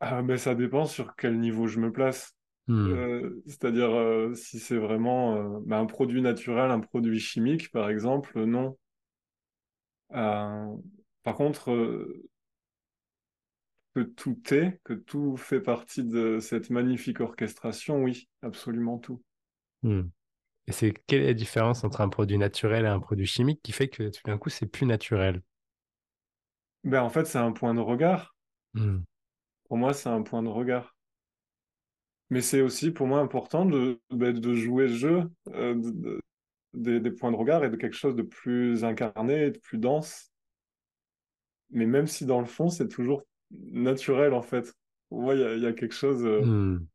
Ah, 0.00 0.20
ben, 0.22 0.36
ça 0.36 0.54
dépend 0.54 0.84
sur 0.84 1.14
quel 1.16 1.38
niveau 1.38 1.66
je 1.66 1.78
me 1.78 1.92
place. 1.92 2.34
Hmm, 2.66 2.94
Euh, 2.94 3.42
c'est-à-dire, 3.46 3.90
euh, 3.92 4.34
si 4.34 4.58
c'est 4.58 4.76
vraiment 4.76 5.36
euh, 5.58 5.60
bah, 5.66 5.78
un 5.78 5.86
produit 5.86 6.22
naturel, 6.22 6.70
un 6.70 6.80
produit 6.80 7.20
chimique, 7.20 7.70
par 7.70 7.88
exemple, 7.90 8.44
non. 8.44 8.76
Par 10.10 11.34
contre, 11.36 11.70
que 13.94 14.00
tout 14.00 14.38
est, 14.52 14.80
que 14.84 14.92
tout 14.92 15.36
fait 15.38 15.60
partie 15.62 16.04
de 16.04 16.40
cette 16.40 16.68
magnifique 16.68 17.20
orchestration, 17.20 18.02
oui, 18.02 18.28
absolument 18.42 18.98
tout. 18.98 19.22
hmm. 19.82 20.02
Et 20.68 20.72
c'est 20.72 20.94
quelle 21.08 21.22
est 21.22 21.26
la 21.28 21.34
différence 21.34 21.84
entre 21.84 22.00
un 22.02 22.08
produit 22.10 22.38
naturel 22.38 22.84
et 22.86 22.88
un 22.88 23.00
produit 23.00 23.26
chimique 23.26 23.62
qui 23.62 23.72
fait 23.72 23.88
que 23.88 24.10
tout 24.10 24.22
d'un 24.26 24.38
coup, 24.38 24.50
c'est 24.50 24.66
plus 24.66 24.86
naturel? 24.86 25.42
Ben, 26.84 27.02
en 27.02 27.10
fait, 27.10 27.24
c'est 27.24 27.38
un 27.38 27.50
point 27.50 27.74
de 27.74 27.80
regard. 27.80 28.36
Hmm, 28.74 29.02
Pour 29.64 29.76
moi, 29.76 29.92
c'est 29.92 30.08
un 30.08 30.22
point 30.22 30.44
de 30.44 30.48
regard. 30.48 30.91
Mais 32.32 32.40
c'est 32.40 32.62
aussi 32.62 32.92
pour 32.92 33.06
moi 33.06 33.20
important 33.20 33.66
de, 33.66 34.00
ben, 34.08 34.32
de 34.32 34.54
jouer 34.54 34.88
le 34.88 34.94
jeu 34.94 35.30
euh, 35.48 35.74
de- 35.74 36.18
de- 36.72 36.98
des, 36.98 37.10
points 37.10 37.30
de 37.30 37.36
regard 37.36 37.62
et 37.62 37.68
de 37.68 37.76
quelque 37.76 37.94
chose 37.94 38.16
de 38.16 38.22
plus 38.22 38.84
incarné 38.84 39.48
et 39.48 39.50
de 39.50 39.58
plus 39.58 39.76
dense. 39.76 40.32
Mais 41.68 41.84
même 41.84 42.06
si 42.06 42.24
dans 42.24 42.40
le 42.40 42.46
fond, 42.46 42.70
c'est 42.70 42.88
toujours 42.88 43.22
naturel, 43.50 44.32
en 44.32 44.40
fait. 44.40 44.72
Il 45.10 45.58
y 45.58 45.60
y 45.60 45.66
a 45.66 45.74
quelque 45.74 45.94
chose 45.94 46.24
euh, 46.24 46.40
hmm. 46.40 46.86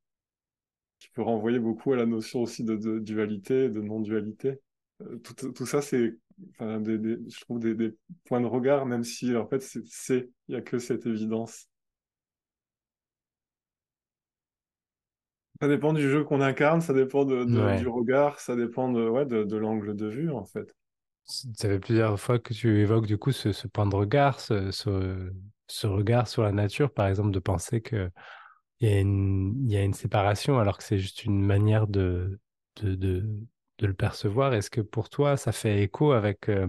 qui 0.97 1.09
peut 1.09 1.21
renvoyer 1.21 1.59
beaucoup 1.59 1.93
à 1.93 1.97
la 1.97 2.07
notion 2.07 2.41
aussi 2.41 2.63
de, 2.63 2.97
dualité, 2.97 3.69
de 3.69 3.79
non-dualité. 3.79 4.59
Euh, 5.03 5.17
tout, 5.17 5.51
tout 5.51 5.65
ça, 5.67 5.83
c'est, 5.83 6.17
enfin, 6.49 6.81
je 6.83 7.39
trouve, 7.41 7.59
des, 7.59 7.75
des 7.75 7.95
points 8.25 8.41
de 8.41 8.47
regard, 8.47 8.87
même 8.87 9.03
si, 9.03 9.35
en 9.35 9.45
fait, 9.45 9.61
c'est, 9.61 10.31
il 10.47 10.55
y 10.55 10.57
a 10.57 10.61
que 10.61 10.79
cette 10.79 11.05
évidence. 11.05 11.69
Ça 15.61 15.67
dépend 15.67 15.93
du 15.93 16.07
jeu 16.09 16.23
qu'on 16.23 16.41
incarne, 16.41 16.81
ça 16.81 16.93
dépend 16.93 17.25
de, 17.25 17.43
de- 17.43 17.79
du 17.79 17.87
regard, 17.87 18.39
ça 18.39 18.55
dépend 18.55 18.91
de, 18.91 19.07
ouais, 19.07 19.25
de, 19.25 19.57
l'angle 19.57 19.95
de 19.95 20.07
vue, 20.07 20.31
en 20.31 20.45
fait. 20.45 20.75
Ça 21.25 21.67
fait 21.67 21.79
plusieurs 21.79 22.19
fois 22.19 22.39
que 22.39 22.53
tu 22.53 22.79
évoques 22.79 23.05
du 23.05 23.17
coup 23.17 23.31
ce, 23.31 23.51
ce 23.51 23.67
point 23.67 23.85
de 23.85 23.95
regard, 23.95 24.39
ce, 24.39 24.71
ce, 24.71 25.31
ce 25.67 25.87
regard 25.87 26.27
sur 26.27 26.43
la 26.43 26.51
nature, 26.51 26.93
par 26.93 27.07
exemple, 27.07 27.31
de 27.31 27.39
penser 27.39 27.81
que 27.81 28.09
il 28.79 28.89
y 28.89 28.93
a 28.93 28.99
une, 28.99 29.55
il 29.65 29.71
y 29.71 29.77
a 29.77 29.83
une 29.83 29.93
séparation 29.93 30.59
alors 30.59 30.77
que 30.77 30.83
c'est 30.83 30.99
juste 30.99 31.25
une 31.25 31.43
manière 31.43 31.87
de, 31.87 32.39
le 32.83 33.93
percevoir. 33.93 34.53
Est-ce 34.53 34.69
que 34.69 34.81
pour 34.81 35.09
toi, 35.09 35.37
ça 35.37 35.51
fait 35.51 35.81
écho 35.81 36.11
avec 36.11 36.49
euh, 36.49 36.67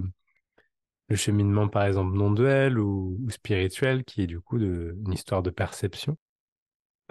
le 1.08 1.16
cheminement, 1.16 1.68
par 1.68 1.84
exemple, 1.84 2.16
non-duel 2.16 2.78
ou, 2.78 3.18
ou 3.22 3.30
spirituel, 3.30 4.04
qui 4.04 4.22
est 4.22 4.26
du 4.26 4.40
coup 4.40 4.56
une 4.58 5.12
histoire 5.12 5.42
de 5.42 5.50
perception? 5.50 6.16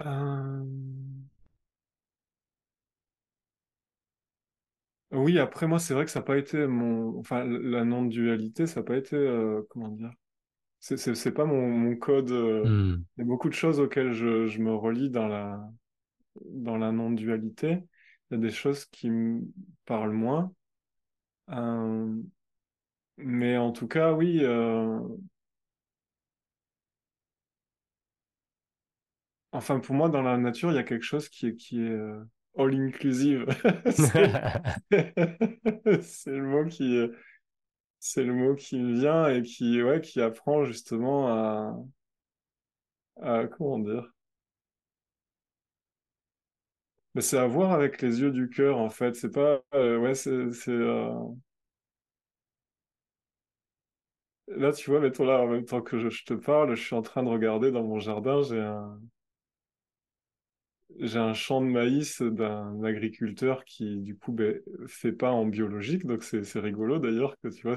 Euh, 0.00 0.64
Oui, 5.10 5.38
après, 5.38 5.66
moi, 5.66 5.78
c'est 5.78 5.94
vrai 5.94 6.04
que 6.04 6.10
ça 6.10 6.20
n'a 6.20 6.24
pas 6.26 6.36
été 6.36 6.66
mon... 6.66 7.18
Enfin, 7.18 7.44
la 7.44 7.84
non-dualité, 7.84 8.66
ça 8.66 8.80
n'a 8.80 8.84
pas 8.86 8.96
été... 8.96 9.16
euh, 9.16 9.62
Comment 9.70 9.88
dire? 9.88 10.12
C'est 10.80 10.96
c'est- 10.98 11.14
c'est 11.16 11.32
pas 11.32 11.44
mon, 11.46 11.68
mon 11.70 11.96
code... 11.96 12.30
euh, 12.32 12.68
Hmm, 12.68 13.04
Il 13.18 13.22
y 13.22 13.24
a 13.24 13.26
beaucoup 13.26 13.48
de 13.50 13.54
choses 13.54 13.80
auxquelles 13.80 14.12
je, 14.14 14.46
je 14.48 14.60
me 14.60 14.74
relie 14.74 15.10
dans 15.10 15.28
la, 15.28 15.60
dans 16.46 16.78
la 16.78 16.92
non-dualité. 16.92 17.82
Il 18.30 18.34
y 18.34 18.38
a 18.38 18.40
des 18.40 18.50
choses 18.50 18.86
qui 18.86 19.10
me 19.10 19.42
parlent 19.86 20.12
moins. 20.12 20.52
Euh, 21.50 22.14
mais 23.16 23.56
en 23.58 23.72
tout 23.72 23.88
cas, 23.88 24.12
oui... 24.12 24.40
euh, 24.44 25.00
Enfin, 29.52 29.78
pour 29.80 29.94
moi, 29.94 30.08
dans 30.08 30.22
la 30.22 30.36
nature, 30.38 30.70
il 30.72 30.76
y 30.76 30.78
a 30.78 30.82
quelque 30.82 31.04
chose 31.04 31.28
qui 31.28 31.46
est, 31.48 31.56
qui 31.56 31.80
est 31.80 31.90
euh, 31.90 32.22
all-inclusive. 32.58 33.46
C'est 33.90 34.32
c'est 36.02 36.30
le 36.30 36.42
mot 36.46 36.64
qui, 36.66 37.06
c'est 38.00 38.24
le 38.24 38.34
mot 38.34 38.54
qui 38.56 38.78
me 38.80 38.94
vient 39.00 39.28
et 39.28 39.42
qui, 39.42 39.82
ouais, 39.82 40.00
qui 40.00 40.20
apprend 40.20 40.64
justement 40.64 41.28
à, 41.28 41.76
à 43.22 43.46
comment 43.46 43.78
dire? 43.78 44.12
Mais 47.14 47.20
c'est 47.22 47.36
à 47.38 47.46
voir 47.46 47.72
avec 47.72 48.00
les 48.02 48.20
yeux 48.20 48.30
du 48.30 48.48
cœur, 48.48 48.78
en 48.78 48.88
fait. 48.90 49.14
C'est 49.14 49.30
pas, 49.32 49.62
euh, 49.74 49.98
ouais, 49.98 50.14
c'est, 50.14 50.50
c'est, 50.52 50.70
euh, 50.70 51.10
là, 54.48 54.72
tu 54.72 54.90
vois, 54.90 55.00
mettons 55.00 55.24
là, 55.24 55.40
en 55.40 55.46
même 55.48 55.64
temps 55.64 55.80
que 55.82 55.98
je, 55.98 56.08
je 56.10 56.24
te 56.24 56.34
parle, 56.34 56.74
je 56.74 56.82
suis 56.84 56.94
en 56.96 57.02
train 57.02 57.22
de 57.22 57.28
regarder 57.28 57.70
dans 57.70 57.82
mon 57.84 57.98
jardin, 58.00 58.42
j'ai 58.42 58.60
un, 58.60 59.00
j'ai 60.96 61.18
un 61.18 61.34
champ 61.34 61.60
de 61.60 61.66
maïs 61.66 62.22
d'un 62.22 62.82
agriculteur 62.82 63.64
qui, 63.64 63.98
du 63.98 64.16
coup, 64.16 64.32
ben, 64.32 64.60
fait 64.86 65.12
pas 65.12 65.30
en 65.30 65.46
biologique, 65.46 66.06
donc 66.06 66.22
c'est, 66.24 66.58
rigolo 66.58 66.98
d'ailleurs 66.98 67.36
que 67.42 67.48
tu 67.48 67.62
vois, 67.62 67.76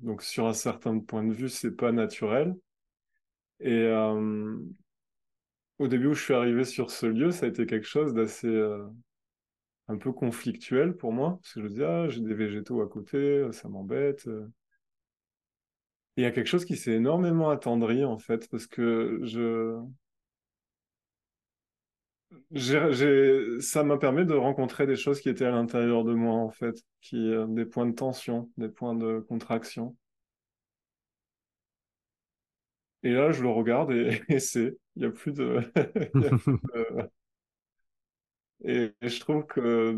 donc 0.00 0.22
sur 0.22 0.46
un 0.46 0.52
certain 0.52 0.98
point 1.00 1.24
de 1.24 1.32
vue, 1.32 1.48
c'est 1.48 1.76
pas 1.76 1.92
naturel. 1.92 2.54
Et, 3.60 3.72
euh, 3.72 4.56
au 5.78 5.88
début 5.88 6.08
où 6.08 6.14
je 6.14 6.22
suis 6.22 6.34
arrivé 6.34 6.64
sur 6.64 6.90
ce 6.90 7.06
lieu, 7.06 7.30
ça 7.30 7.46
a 7.46 7.48
été 7.48 7.66
quelque 7.66 7.86
chose 7.86 8.14
d'assez, 8.14 8.46
euh, 8.48 8.86
un 9.88 9.96
peu 9.98 10.12
conflictuel 10.12 10.96
pour 10.96 11.12
moi, 11.12 11.38
parce 11.42 11.54
que 11.54 11.60
je 11.60 11.64
me 11.66 11.70
dis, 11.70 11.82
ah, 11.84 12.08
j'ai 12.08 12.20
des 12.20 12.34
végétaux 12.34 12.80
à 12.82 12.88
côté, 12.88 13.46
ça 13.52 13.68
m'embête. 13.68 14.28
Et 16.16 16.22
il 16.22 16.24
y 16.24 16.26
a 16.26 16.30
quelque 16.30 16.46
chose 16.46 16.64
qui 16.64 16.76
s'est 16.76 16.92
énormément 16.92 17.50
attendri, 17.50 18.04
en 18.04 18.18
fait, 18.18 18.48
parce 18.50 18.66
que 18.66 19.20
je, 19.22 19.78
ça 23.60 23.82
m'a 23.84 23.98
permis 23.98 24.24
de 24.26 24.34
rencontrer 24.34 24.86
des 24.86 24.96
choses 24.96 25.20
qui 25.20 25.28
étaient 25.28 25.44
à 25.46 25.50
l'intérieur 25.50 26.04
de 26.04 26.14
moi, 26.14 26.34
en 26.34 26.50
fait, 26.50 26.74
qui, 27.00 27.16
euh, 27.16 27.46
des 27.48 27.64
points 27.66 27.86
de 27.86 27.94
tension, 27.94 28.50
des 28.56 28.68
points 28.68 28.94
de 28.94 29.20
contraction. 29.20 29.96
Et 33.02 33.10
là, 33.12 33.32
je 33.32 33.42
le 33.42 33.48
regarde 33.48 33.90
et, 33.92 34.20
et 34.28 34.38
c'est, 34.40 34.76
il 34.96 35.02
y 35.02 35.06
a 35.06 35.10
plus 35.10 35.32
de, 35.32 35.60
il 36.14 36.24
y 36.24 36.26
a 36.26 36.30
plus 36.30 36.58
de- 36.74 37.10
et, 38.64 38.92
et 39.00 39.08
je 39.08 39.20
trouve 39.20 39.46
que, 39.46 39.96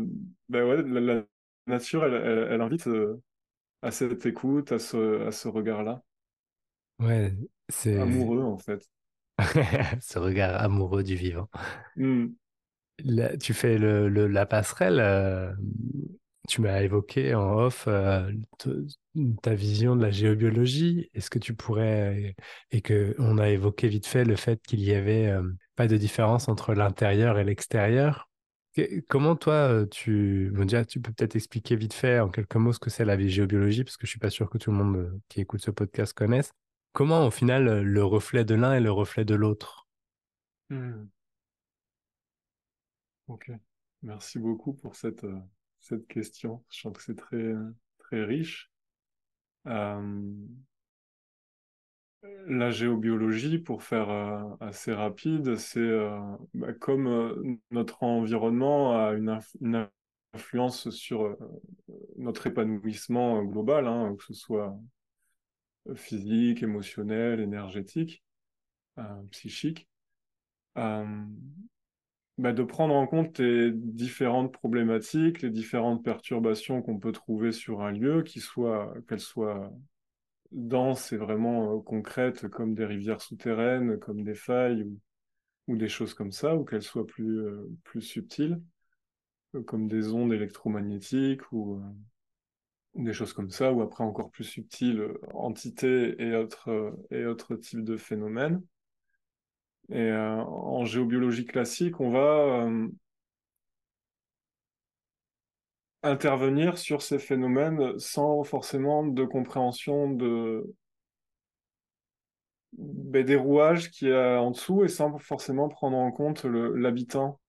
ben 0.49 0.65
ouais, 0.67 0.81
la, 0.83 0.99
la 1.01 1.23
nature, 1.67 2.05
elle, 2.05 2.13
elle, 2.15 2.47
elle 2.53 2.61
invite 2.61 2.87
euh, 2.87 3.21
à 3.81 3.91
cette 3.91 4.25
écoute, 4.25 4.73
à 4.73 4.79
ce, 4.79 5.27
à 5.27 5.31
ce 5.31 5.47
regard-là. 5.49 6.03
Ouais, 6.99 7.33
C'est 7.69 7.99
amoureux 7.99 8.41
en 8.43 8.57
fait. 8.57 8.89
ce 10.01 10.19
regard 10.19 10.61
amoureux 10.61 11.03
du 11.03 11.15
vivant. 11.15 11.49
Là, 13.03 13.35
tu 13.37 13.53
fais 13.53 13.77
le, 13.77 14.07
le- 14.09 14.27
la 14.27 14.45
passerelle. 14.45 14.99
euh, 14.99 15.51
tu 16.47 16.61
m'as 16.61 16.81
évoqué 16.81 17.33
en 17.33 17.57
off 17.57 17.85
euh, 17.87 18.31
te- 18.59 18.85
ta 19.41 19.53
vision 19.55 19.95
de 19.95 20.01
la 20.03 20.11
géobiologie. 20.11 21.09
Est-ce 21.13 21.29
que 21.29 21.39
tu 21.39 21.55
pourrais, 21.55 22.35
et 22.71 22.81
que 22.81 23.15
on 23.17 23.37
a 23.39 23.49
évoqué 23.49 23.87
vite 23.87 24.05
fait 24.05 24.23
le 24.25 24.35
fait 24.35 24.61
qu'il 24.61 24.81
y 24.81 24.93
avait 24.93 25.27
euh, 25.27 25.43
pas 25.75 25.87
de 25.87 25.97
différence 25.97 26.47
entre 26.47 26.73
l'intérieur 26.73 27.37
et 27.39 27.43
l'extérieur. 27.43 28.29
Comment 29.09 29.35
toi, 29.37 29.85
tu, 29.89 30.51
bon, 30.53 30.63
déjà, 30.65 30.83
tu 30.85 30.99
peux 31.01 31.11
peut-être 31.13 31.35
expliquer 31.37 31.75
vite 31.77 31.93
fait 31.93 32.19
en 32.19 32.29
quelques 32.29 32.55
mots 32.57 32.73
ce 32.73 32.79
que 32.79 32.89
c'est 32.89 33.05
la 33.05 33.17
géobiologie, 33.17 33.83
parce 33.85 33.95
que 33.97 34.05
je 34.05 34.11
suis 34.11 34.19
pas 34.19 34.29
sûr 34.29 34.49
que 34.49 34.57
tout 34.57 34.69
le 34.71 34.77
monde 34.77 35.21
qui 35.29 35.39
écoute 35.41 35.61
ce 35.61 35.71
podcast 35.71 36.13
connaisse. 36.13 36.51
Comment, 36.95 37.27
au 37.27 37.29
final, 37.29 37.67
euh, 37.67 37.83
le 37.83 38.03
reflet 38.03 38.43
de 38.43 38.55
l'un 38.55 38.73
est 38.73 38.79
le 38.79 38.91
reflet 38.91 39.23
de 39.23 39.35
l'autre? 39.35 39.87
Hmm. 40.69 41.09
Ok. 43.27 43.51
Merci 44.01 44.39
beaucoup 44.39 44.73
pour 44.73 44.95
cette, 44.95 45.23
euh, 45.25 45.39
cette 45.79 46.07
question. 46.07 46.63
Je 46.71 46.81
sens 46.81 46.93
que 46.97 47.03
c'est 47.03 47.15
très, 47.15 47.37
euh, 47.37 47.71
riche. 48.11 48.71
La 52.47 52.71
géobiologie, 52.71 53.59
pour 53.59 53.83
faire 53.83 54.09
assez 54.59 54.93
rapide, 54.93 55.55
c'est 55.57 55.89
bah, 56.53 56.73
comme 56.73 57.59
notre 57.71 58.03
environnement 58.03 58.97
a 58.99 59.13
une, 59.13 59.29
inf- 59.29 59.55
une 59.61 59.87
influence 60.33 60.89
sur 60.89 61.37
notre 62.17 62.47
épanouissement 62.47 63.43
global, 63.43 63.87
hein, 63.87 64.15
que 64.17 64.23
ce 64.25 64.33
soit 64.33 64.75
physique, 65.93 66.63
émotionnel, 66.63 67.39
énergétique, 67.39 68.23
euh, 68.97 69.23
psychique. 69.31 69.87
Euh, 70.77 71.05
bah, 72.37 72.51
de 72.51 72.63
prendre 72.63 72.95
en 72.95 73.07
compte 73.07 73.39
les 73.39 73.71
différentes 73.71 74.51
problématiques, 74.51 75.41
les 75.41 75.49
différentes 75.49 76.03
perturbations 76.03 76.81
qu'on 76.81 76.99
peut 76.99 77.13
trouver 77.13 77.51
sur 77.51 77.81
un 77.81 77.91
lieu, 77.91 78.23
qu'elles 78.23 79.19
soient 79.19 79.71
denses 80.51 81.13
et 81.13 81.17
vraiment 81.17 81.77
euh, 81.77 81.81
concrètes, 81.81 82.47
comme 82.49 82.73
des 82.75 82.85
rivières 82.85 83.21
souterraines, 83.21 83.99
comme 83.99 84.23
des 84.23 84.35
failles 84.35 84.85
ou, 85.67 85.77
des 85.77 85.89
choses 85.89 86.13
comme 86.13 86.31
ça, 86.31 86.55
ou 86.55 86.65
qu'elles 86.65 86.83
soient 86.83 87.07
plus, 87.07 87.45
plus 87.83 88.01
subtiles, 88.01 88.61
comme 89.65 89.87
des 89.87 90.11
ondes 90.11 90.33
électromagnétiques 90.33 91.51
ou 91.51 91.81
des 92.95 93.13
choses 93.13 93.33
comme 93.33 93.51
ça, 93.51 93.71
ou 93.73 93.81
après 93.81 94.03
encore 94.03 94.31
plus 94.31 94.43
subtiles, 94.45 95.01
euh, 95.01 95.19
entités 95.33 96.15
et 96.21 96.35
autres, 96.35 96.69
euh, 96.71 96.91
et 97.11 97.25
autres 97.25 97.55
types 97.55 97.83
de 97.83 97.97
phénomènes. 97.97 98.61
Et 99.89 99.99
euh, 99.99 100.37
en 100.41 100.85
géobiologie 100.85 101.45
classique, 101.45 101.99
on 101.99 102.09
va 102.11 102.67
intervenir 106.03 106.77
sur 106.77 107.01
ces 107.01 107.19
phénomènes 107.19 107.99
sans 107.99 108.43
forcément 108.43 109.05
de 109.05 109.25
compréhension 109.25 110.09
de, 110.09 110.73
ben, 112.77 113.25
des 113.25 113.35
rouages 113.35 113.91
qu'il 113.91 114.09
y 114.09 114.13
a 114.13 114.41
en 114.41 114.51
dessous 114.51 114.83
et 114.83 114.87
sans 114.87 115.17
forcément 115.17 115.69
prendre 115.69 115.97
en 115.97 116.11
compte 116.11 116.45
l'habitant. 116.45 117.39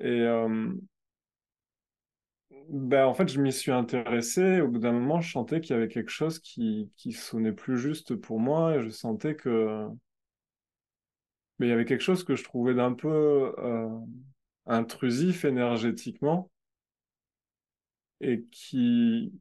Et 0.00 0.26
ben, 2.70 3.04
en 3.06 3.14
fait, 3.14 3.28
je 3.28 3.40
m'y 3.40 3.52
suis 3.52 3.72
intéressé. 3.72 4.60
Au 4.60 4.68
bout 4.68 4.78
d'un 4.78 4.92
moment, 4.92 5.20
je 5.20 5.30
sentais 5.32 5.60
qu'il 5.60 5.74
y 5.74 5.78
avait 5.78 5.88
quelque 5.88 6.10
chose 6.10 6.38
qui, 6.38 6.90
qui 6.96 7.12
sonnait 7.12 7.52
plus 7.52 7.78
juste 7.78 8.14
pour 8.16 8.38
moi 8.40 8.76
et 8.76 8.82
je 8.82 8.88
sentais 8.90 9.34
que 9.36 9.86
mais 11.58 11.66
il 11.66 11.70
y 11.70 11.72
avait 11.72 11.84
quelque 11.84 12.00
chose 12.02 12.24
que 12.24 12.34
je 12.36 12.44
trouvais 12.44 12.74
d'un 12.74 12.92
peu 12.94 13.54
euh, 13.58 13.88
intrusif 14.66 15.44
énergétiquement 15.44 16.50
et 18.20 18.44
qui 18.50 19.32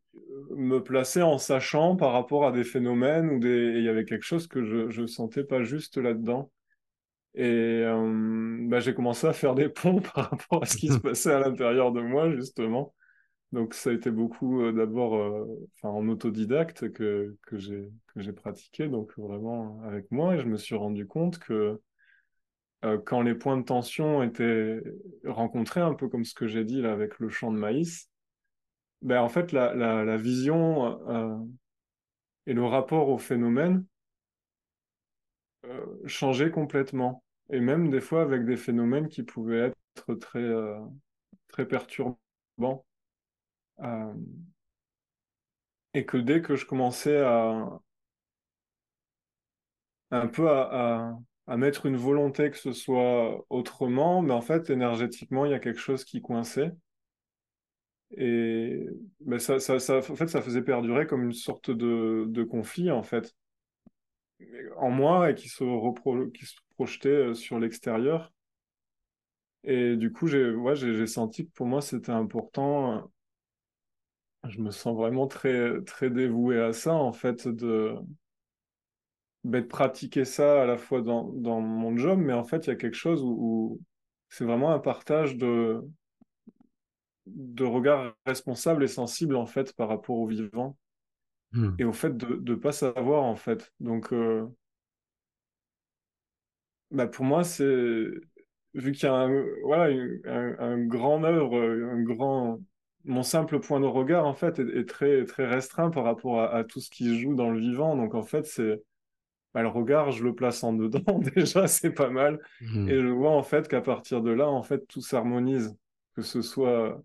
me 0.52 0.80
plaçait 0.82 1.22
en 1.22 1.38
sachant 1.38 1.96
par 1.96 2.14
rapport 2.14 2.48
à 2.48 2.52
des 2.52 2.64
phénomènes 2.64 3.30
ou 3.30 3.40
des... 3.40 3.74
il 3.78 3.84
y 3.84 3.90
avait 3.90 4.06
quelque 4.06 4.24
chose 4.24 4.48
que 4.48 4.64
je, 4.64 4.90
je 4.90 5.06
sentais 5.06 5.44
pas 5.44 5.64
juste 5.64 5.98
là-dedans. 5.98 6.50
Et 7.36 7.46
euh, 7.86 8.58
bah, 8.70 8.80
j'ai 8.80 8.94
commencé 8.94 9.28
à 9.28 9.34
faire 9.34 9.56
des 9.56 9.70
ponts 9.72 10.02
par 10.02 10.32
rapport 10.32 10.64
à 10.64 10.66
ce 10.66 10.78
qui 10.78 10.90
se 10.90 10.98
passait 11.00 11.34
à 11.34 11.40
l'intérieur 11.40 11.92
de 11.92 12.02
moi, 12.02 12.32
justement. 12.36 12.94
Donc 13.52 13.74
ça 13.74 13.90
a 13.90 13.94
été 13.94 14.12
beaucoup 14.12 14.62
euh, 14.62 14.72
d'abord 14.72 15.16
euh, 15.16 15.46
en 15.82 16.08
autodidacte 16.08 16.92
que, 16.92 17.36
que 17.44 17.58
j'ai 17.58 18.34
pratiqué, 18.34 18.88
donc 18.88 19.12
vraiment 19.18 19.82
avec 19.84 20.12
moi, 20.12 20.36
et 20.36 20.40
je 20.40 20.46
me 20.46 20.58
suis 20.58 20.76
rendu 20.76 21.08
compte 21.08 21.40
que 21.40 21.82
euh, 22.86 22.98
quand 23.00 23.22
les 23.22 23.36
points 23.36 23.58
de 23.58 23.64
tension 23.64 24.22
étaient 24.22 24.82
rencontrés, 25.26 25.82
un 25.82 25.96
peu 25.96 26.08
comme 26.10 26.26
ce 26.26 26.36
que 26.36 26.48
j'ai 26.48 26.64
dit 26.64 26.82
là 26.82 26.92
avec 26.94 27.20
le 27.20 27.30
champ 27.30 27.52
de 27.52 27.58
maïs, 27.58 28.10
ben, 29.02 29.22
en 29.22 29.30
fait, 29.30 29.52
la, 29.54 29.74
la, 29.74 30.18
vision 30.18 31.00
et 32.46 32.54
le 32.54 32.66
rapport 32.66 33.08
au 33.08 33.18
phénomène 33.18 33.86
changeaient 36.06 36.52
complètement. 36.52 37.24
Et 37.50 37.62
même 37.62 37.90
des 37.90 38.02
fois 38.02 38.22
avec 38.22 38.46
des 38.46 38.58
phénomènes 38.58 39.08
qui 39.08 39.24
pouvaient 39.24 39.72
être 39.96 40.16
très, 40.16 40.52
très 41.48 41.66
perturbants. 41.66 42.86
Euh, 43.82 44.14
et 45.94 46.06
que 46.06 46.18
dès 46.18 46.42
que 46.42 46.56
je 46.56 46.66
commençais 46.66 47.18
à 47.18 47.80
un 50.12 50.28
peu 50.28 50.50
à, 50.50 51.18
à, 51.48 51.58
mettre 51.58 51.86
une 51.86 51.98
volonté 51.98 52.50
que 52.52 52.58
ce 52.58 52.74
soit 52.74 53.46
autrement, 53.50 54.22
mais 54.22 54.34
en 54.34 54.42
fait, 54.42 54.70
énergétiquement, 54.70 55.46
il 55.46 55.52
y 55.52 55.54
a 55.56 55.60
quelque 55.60 55.80
chose 55.80 56.04
qui 56.04 56.22
coinçait. 56.22 56.72
Et 58.18 58.88
ben 59.22 59.40
ça, 59.40 59.60
ça, 59.60 59.80
ça, 59.80 59.98
en 59.98 60.16
fait, 60.16 60.28
ça 60.28 60.42
faisait 60.42 60.64
perdurer 60.64 61.06
comme 61.08 61.24
une 61.24 61.34
sorte 61.34 61.70
de, 61.72 62.26
de 62.28 62.44
conflit, 62.44 62.90
en 62.92 63.04
fait, 63.04 63.36
en 64.78 64.90
moi 64.90 65.32
et 65.32 65.36
qui 65.36 65.50
se, 65.50 65.64
repro 65.64 66.28
qui 66.28 66.46
se 66.46 66.56
projetait 66.76 67.10
euh, 67.10 67.34
sur 67.34 67.60
l'extérieur. 67.60 68.32
Et 69.64 69.96
du 69.96 70.12
coup, 70.12 70.28
j'ai 70.28 70.52
ouais, 70.52 70.76
senti 71.08 71.46
que 71.46 71.52
pour 71.52 71.66
moi, 71.68 71.82
c'était 71.82 72.12
important. 72.12 73.12
Je 74.48 74.60
me 74.60 74.72
sens 74.72 74.96
vraiment 74.98 75.28
très, 75.28 75.82
très 75.86 76.10
dévoué 76.10 76.60
à 76.62 76.74
ça, 76.74 76.94
en 76.94 77.14
fait, 77.14 77.48
de, 77.48 77.96
ben, 79.44 79.62
de 79.62 79.68
pratiquer 79.68 80.26
ça 80.26 80.62
à 80.64 80.66
la 80.66 80.78
fois 80.78 81.02
dans, 81.02 81.26
dans 81.34 81.62
mon 81.62 81.96
job, 81.98 82.20
mais 82.20 82.34
en 82.34 82.44
fait, 82.44 82.68
il 82.68 82.70
y 82.70 82.74
a 82.74 82.76
quelque 82.76 82.96
chose 82.96 83.24
où, 83.24 83.28
où 83.40 83.82
c'est 84.30 84.46
vraiment 84.46 84.72
un 84.72 84.80
partage 84.80 85.38
de, 85.38 85.82
de 87.28 87.64
regard 87.64 88.16
responsable 88.26 88.84
et 88.84 88.88
sensible, 88.88 89.36
en 89.36 89.46
fait, 89.46 89.74
par 89.74 89.88
rapport 89.90 90.18
au 90.18 90.28
vivant. 90.28 90.78
Hmm. 91.54 91.72
et 91.80 91.84
au 91.86 91.94
fait 91.94 92.16
de 92.18 92.28
ne 92.52 92.56
pas 92.56 92.72
savoir 92.72 93.24
en 93.24 93.36
fait. 93.36 93.74
Donc 93.80 94.14
euh, 94.14 94.48
bah 96.92 97.08
pour 97.08 97.26
moi 97.26 97.44
c'est 97.44 97.64
vu 98.74 98.92
qu'il 98.94 99.04
y 99.04 99.06
a 99.08 99.14
un, 99.14 99.46
voilà 99.64 99.86
un, 100.26 100.56
un 100.60 100.86
grand 100.86 101.24
œuvre, 101.24 101.60
un 101.62 102.02
grand 102.04 102.60
mon 103.06 103.24
simple 103.24 103.60
point 103.60 103.80
de 103.80 103.86
regard 103.86 104.26
en 104.26 104.34
fait 104.34 104.60
est, 104.60 104.78
est 104.80 104.90
très 104.90 105.26
très 105.26 105.46
restreint 105.46 105.90
par 105.90 106.04
rapport 106.04 106.42
à, 106.42 106.54
à, 106.54 106.64
tout 106.64 106.80
ce 106.82 106.90
qui 106.90 107.06
se 107.06 107.14
joue 107.14 107.36
dans 107.36 107.50
le 107.50 107.60
vivant. 107.60 107.96
Donc 107.96 108.16
en 108.16 108.24
fait 108.24 108.46
c'est 108.46 108.82
bah, 109.54 109.62
le 109.62 109.70
regard 109.70 110.12
je 110.12 110.24
le 110.24 110.36
place 110.36 110.64
en 110.64 110.74
dedans 110.74 111.20
déjà 111.36 111.68
c'est 111.68 111.92
pas 111.92 112.10
mal 112.10 112.40
Hmm. 112.62 112.90
et 112.90 113.00
je 113.00 113.08
vois 113.08 113.32
en 113.32 113.44
fait 113.44 113.68
qu'à 113.68 113.82
partir 113.82 114.22
de 114.22 114.32
là 114.32 114.48
en 114.50 114.64
fait 114.64 114.86
tout 114.88 115.02
s'harmonise 115.02 115.76
que 116.16 116.22
ce 116.22 116.42
soit 116.42 117.02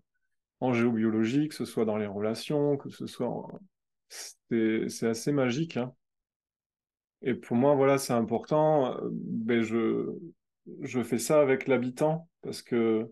en 0.59 0.73
géobiologie, 0.73 1.47
que 1.49 1.55
ce 1.55 1.65
soit 1.65 1.85
dans 1.85 1.97
les 1.97 2.07
relations, 2.07 2.77
que 2.77 2.89
ce 2.89 3.07
soit 3.07 3.27
en... 3.27 3.59
c'est 4.09 5.07
assez 5.07 5.31
magique 5.31 5.77
hein. 5.77 5.93
Et 7.21 7.33
pour 7.33 7.57
moi, 7.57 7.75
voilà, 7.75 7.97
c'est 7.97 8.13
important. 8.13 8.95
Euh, 8.97 9.09
Ben, 9.11 9.61
je, 9.63 10.13
je 10.81 11.03
fais 11.03 11.17
ça 11.17 11.41
avec 11.41 11.67
l'habitant 11.67 12.29
parce 12.41 12.61
que 12.61 13.11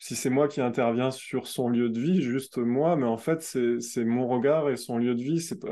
si 0.00 0.16
c'est 0.16 0.30
moi 0.30 0.48
qui 0.48 0.62
interviens 0.62 1.10
sur 1.10 1.46
son 1.46 1.68
lieu 1.68 1.90
de 1.90 2.00
vie, 2.00 2.22
juste 2.22 2.56
moi, 2.56 2.96
mais 2.96 3.06
en 3.06 3.18
fait, 3.18 3.42
c'est, 3.42 4.04
mon 4.04 4.26
regard 4.26 4.70
et 4.70 4.76
son 4.76 4.96
lieu 4.96 5.14
de 5.14 5.22
vie, 5.22 5.40
c'est 5.40 5.62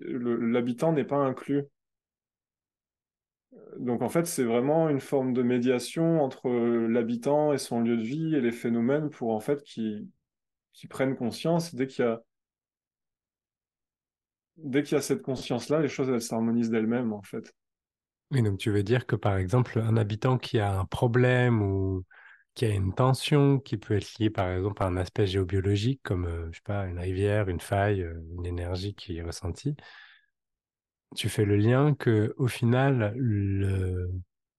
l'habitant 0.00 0.92
n'est 0.92 1.04
pas 1.04 1.16
inclus. 1.16 1.64
Donc, 3.78 4.02
en 4.02 4.08
fait, 4.08 4.24
c'est 4.26 4.44
vraiment 4.44 4.88
une 4.88 5.00
forme 5.00 5.32
de 5.32 5.42
médiation 5.42 6.22
entre 6.22 6.48
l'habitant 6.48 7.52
et 7.52 7.58
son 7.58 7.80
lieu 7.80 7.96
de 7.96 8.02
vie 8.02 8.36
et 8.36 8.40
les 8.40 8.52
phénomènes 8.52 9.10
pour, 9.10 9.32
en 9.32 9.40
fait, 9.40 9.62
qu'ils 9.64 10.06
qu'ils 10.72 10.88
prennent 10.88 11.16
conscience. 11.16 11.74
Dès 11.74 11.88
qu'il 11.88 12.04
y 12.04 12.08
a, 12.08 12.22
dès 14.58 14.84
qu'il 14.84 14.94
y 14.94 14.98
a 14.98 15.02
cette 15.02 15.22
conscience-là, 15.22 15.80
les 15.80 15.88
choses, 15.88 16.16
s'harmonisent 16.24 16.70
d'elles-mêmes, 16.70 17.12
en 17.12 17.22
fait. 17.22 17.52
Oui, 18.30 18.42
donc 18.42 18.58
tu 18.58 18.70
veux 18.70 18.84
dire 18.84 19.06
que 19.06 19.16
par 19.16 19.36
exemple, 19.36 19.80
un 19.80 19.96
habitant 19.96 20.38
qui 20.38 20.60
a 20.60 20.78
un 20.78 20.84
problème 20.84 21.62
ou 21.62 22.04
qui 22.56 22.64
a 22.66 22.70
une 22.70 22.94
tension 22.94 23.60
qui 23.60 23.76
peut 23.78 23.94
être 23.96 24.18
liée 24.18 24.30
par 24.30 24.50
exemple 24.50 24.82
à 24.82 24.86
un 24.86 24.98
aspect 24.98 25.28
géobiologique 25.28 26.02
comme, 26.02 26.26
euh, 26.26 26.48
je 26.52 26.56
sais 26.58 26.62
pas, 26.64 26.86
une 26.86 26.98
rivière, 26.98 27.48
une 27.50 27.60
faille, 27.60 28.02
euh, 28.02 28.20
une 28.36 28.46
énergie 28.46 28.94
qui 28.96 29.18
est 29.18 29.22
ressentie, 29.22 29.76
tu 31.14 31.28
fais 31.28 31.44
le 31.44 31.56
lien 31.56 31.94
que 31.94 32.34
au 32.36 32.48
final, 32.48 33.14
le, 33.16 34.10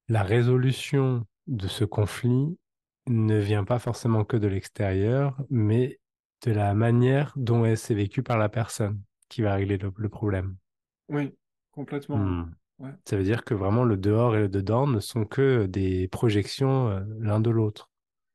la 0.08 0.24
résolution 0.24 1.26
de 1.48 1.68
ce 1.68 1.84
conflit 1.86 2.58
ne 3.08 3.38
vient 3.40 3.64
pas 3.64 3.80
forcément 3.80 4.24
que 4.26 4.38
de 4.38 4.48
l'extérieur, 4.48 5.38
mais 5.50 6.00
de 6.46 6.52
la 6.52 6.74
manière 6.74 7.34
dont 7.36 7.66
elle 7.66 7.78
s'est 7.78 7.96
vécue 7.96 8.24
par 8.24 8.38
la 8.38 8.50
personne 8.50 9.02
qui 9.30 9.42
va 9.42 9.56
régler 9.56 9.78
le, 9.78 9.92
le 9.96 10.10
problème. 10.10 10.56
Oui, 11.10 11.34
complètement. 11.72 12.18
Hmm. 12.18 12.58
Ouais. 12.80 12.92
Ça 13.06 13.18
veut 13.18 13.24
dire 13.24 13.44
que 13.44 13.56
vraiment 13.56 13.84
le 13.84 13.98
dehors 13.98 14.36
et 14.36 14.42
le 14.42 14.50
dedans 14.50 14.86
ne 14.86 15.00
sont 15.00 15.26
que 15.26 15.66
des 15.66 16.08
projections 16.08 16.90
euh, 16.90 17.00
l'un 17.20 17.40
de 17.40 17.50
l'autre. 17.50 17.90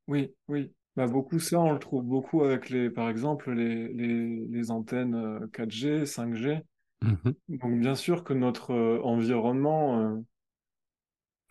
Oui, 0.09 0.35
oui. 0.49 0.73
Bah, 0.97 1.07
beaucoup 1.07 1.39
ça, 1.39 1.61
on 1.61 1.73
le 1.73 1.79
trouve 1.79 2.05
beaucoup 2.05 2.43
avec 2.43 2.69
les, 2.71 2.91
par 2.91 3.09
exemple, 3.09 3.53
les, 3.53 3.89
les, 3.89 4.47
les 4.47 4.71
antennes 4.71 5.15
euh, 5.15 5.47
4G, 5.53 6.05
5G. 6.07 6.63
Mhm. 7.03 7.35
Donc 7.49 7.79
bien 7.81 7.95
sûr 7.95 8.25
que 8.25 8.35
notre 8.35 8.73
euh, 8.73 9.01
environnement 9.03 10.23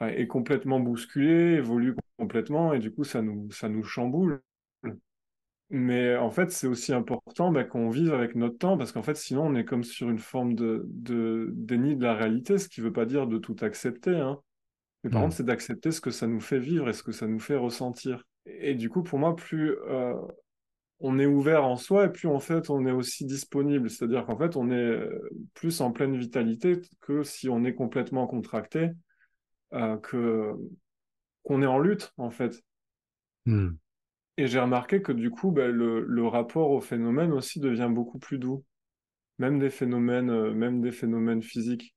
euh, 0.01 0.07
est 0.09 0.27
complètement 0.27 0.81
bousculé, 0.81 1.53
évolue 1.55 1.95
complètement, 2.17 2.73
et 2.73 2.79
du 2.79 2.91
coup 2.91 3.03
ça 3.05 3.21
nous, 3.21 3.49
ça 3.51 3.69
nous 3.69 3.83
chamboule. 3.83 4.41
Mais 5.73 6.17
en 6.17 6.29
fait, 6.29 6.51
c'est 6.51 6.67
aussi 6.67 6.93
important 6.93 7.51
bah, 7.51 7.63
qu'on 7.63 7.89
vive 7.89 8.13
avec 8.13 8.35
notre 8.35 8.57
temps, 8.57 8.77
parce 8.77 8.91
qu'en 8.91 9.03
fait, 9.03 9.15
sinon, 9.15 9.45
on 9.47 9.55
est 9.55 9.63
comme 9.65 9.83
sur 9.85 10.09
une 10.09 10.19
forme 10.19 10.53
de, 10.53 10.85
de 10.89 11.49
déni 11.53 11.95
de 11.95 12.03
la 12.03 12.13
réalité, 12.13 12.57
ce 12.57 12.67
qui 12.67 12.81
ne 12.81 12.87
veut 12.87 12.93
pas 12.93 13.05
dire 13.05 13.25
de 13.27 13.37
tout 13.37 13.55
accepter. 13.61 14.15
Hein. 14.15 14.39
Mais 15.03 15.11
par 15.11 15.21
Mm. 15.21 15.23
contre, 15.23 15.35
c'est 15.35 15.45
d'accepter 15.45 15.91
ce 15.91 16.01
que 16.01 16.11
ça 16.11 16.27
nous 16.27 16.41
fait 16.41 16.59
vivre 16.59 16.89
et 16.89 16.93
ce 16.93 17.03
que 17.03 17.13
ça 17.13 17.27
nous 17.27 17.39
fait 17.39 17.57
ressentir. 17.57 18.23
Et 18.45 18.75
du 18.75 18.89
coup, 18.89 19.03
pour 19.03 19.19
moi, 19.19 19.35
plus 19.35 19.71
euh, 19.89 20.15
on 20.99 21.19
est 21.19 21.25
ouvert 21.25 21.65
en 21.65 21.77
soi, 21.77 22.05
et 22.05 22.09
plus 22.11 22.27
en 22.29 22.39
fait, 22.39 22.69
on 22.69 22.85
est 22.87 22.91
aussi 22.91 23.25
disponible. 23.25 23.89
C'est-à-dire 23.89 24.25
qu'en 24.25 24.37
fait, 24.37 24.55
on 24.57 24.71
est 24.71 24.75
euh, 24.75 25.29
plus 25.55 25.81
en 25.81 25.91
pleine 25.91 26.17
vitalité 26.17 26.81
que 27.01 27.23
si 27.23 27.49
on 27.49 27.63
est 27.65 27.75
complètement 27.75 28.27
contracté, 28.27 28.91
euh, 29.73 29.97
que 29.97 30.53
qu'on 31.43 31.61
est 31.61 31.67
en 31.67 31.79
lutte, 31.79 32.13
en 32.17 32.31
fait. 32.31 32.63
Mm. 33.45 33.80
Et 34.41 34.47
j'ai 34.47 34.59
remarqué 34.59 35.01
que 35.01 35.11
du 35.13 35.29
coup, 35.29 35.51
ben, 35.51 35.71
le, 35.71 36.01
le 36.05 36.27
rapport 36.27 36.71
au 36.71 36.81
phénomène 36.81 37.31
aussi 37.33 37.59
devient 37.59 37.89
beaucoup 37.91 38.19
plus 38.19 38.39
doux, 38.39 38.65
même 39.39 39.59
des 39.59 39.69
phénomènes, 39.71 40.29
euh, 40.31 40.53
même 40.53 40.81
des 40.81 40.91
phénomènes 40.91 41.41
physiques. 41.43 41.95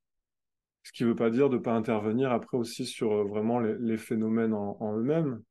Ce 0.84 0.92
qui 0.92 1.04
ne 1.04 1.10
veut 1.10 1.16
pas 1.16 1.30
dire 1.30 1.50
de 1.50 1.56
ne 1.56 1.62
pas 1.62 1.74
intervenir 1.74 2.32
après 2.32 2.58
aussi 2.58 2.86
sur 2.86 3.12
euh, 3.12 3.24
vraiment 3.24 3.60
les, 3.60 3.76
les 3.78 3.98
phénomènes 3.98 4.54
en, 4.54 4.76
en 4.80 4.96
eux-mêmes. 4.98 5.42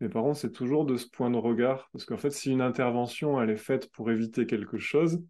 Mais 0.00 0.08
par 0.10 0.24
contre, 0.24 0.38
c'est 0.38 0.52
toujours 0.52 0.86
de 0.86 0.96
ce 0.96 1.08
point 1.08 1.30
de 1.30 1.38
regard, 1.38 1.88
parce 1.92 2.04
qu'en 2.06 2.18
fait, 2.18 2.30
si 2.32 2.52
une 2.52 2.62
intervention 2.62 3.40
elle 3.42 3.50
est 3.50 3.56
faite 3.56 3.90
pour 3.92 4.10
éviter 4.10 4.46
quelque 4.46 4.78
chose, 4.78 5.22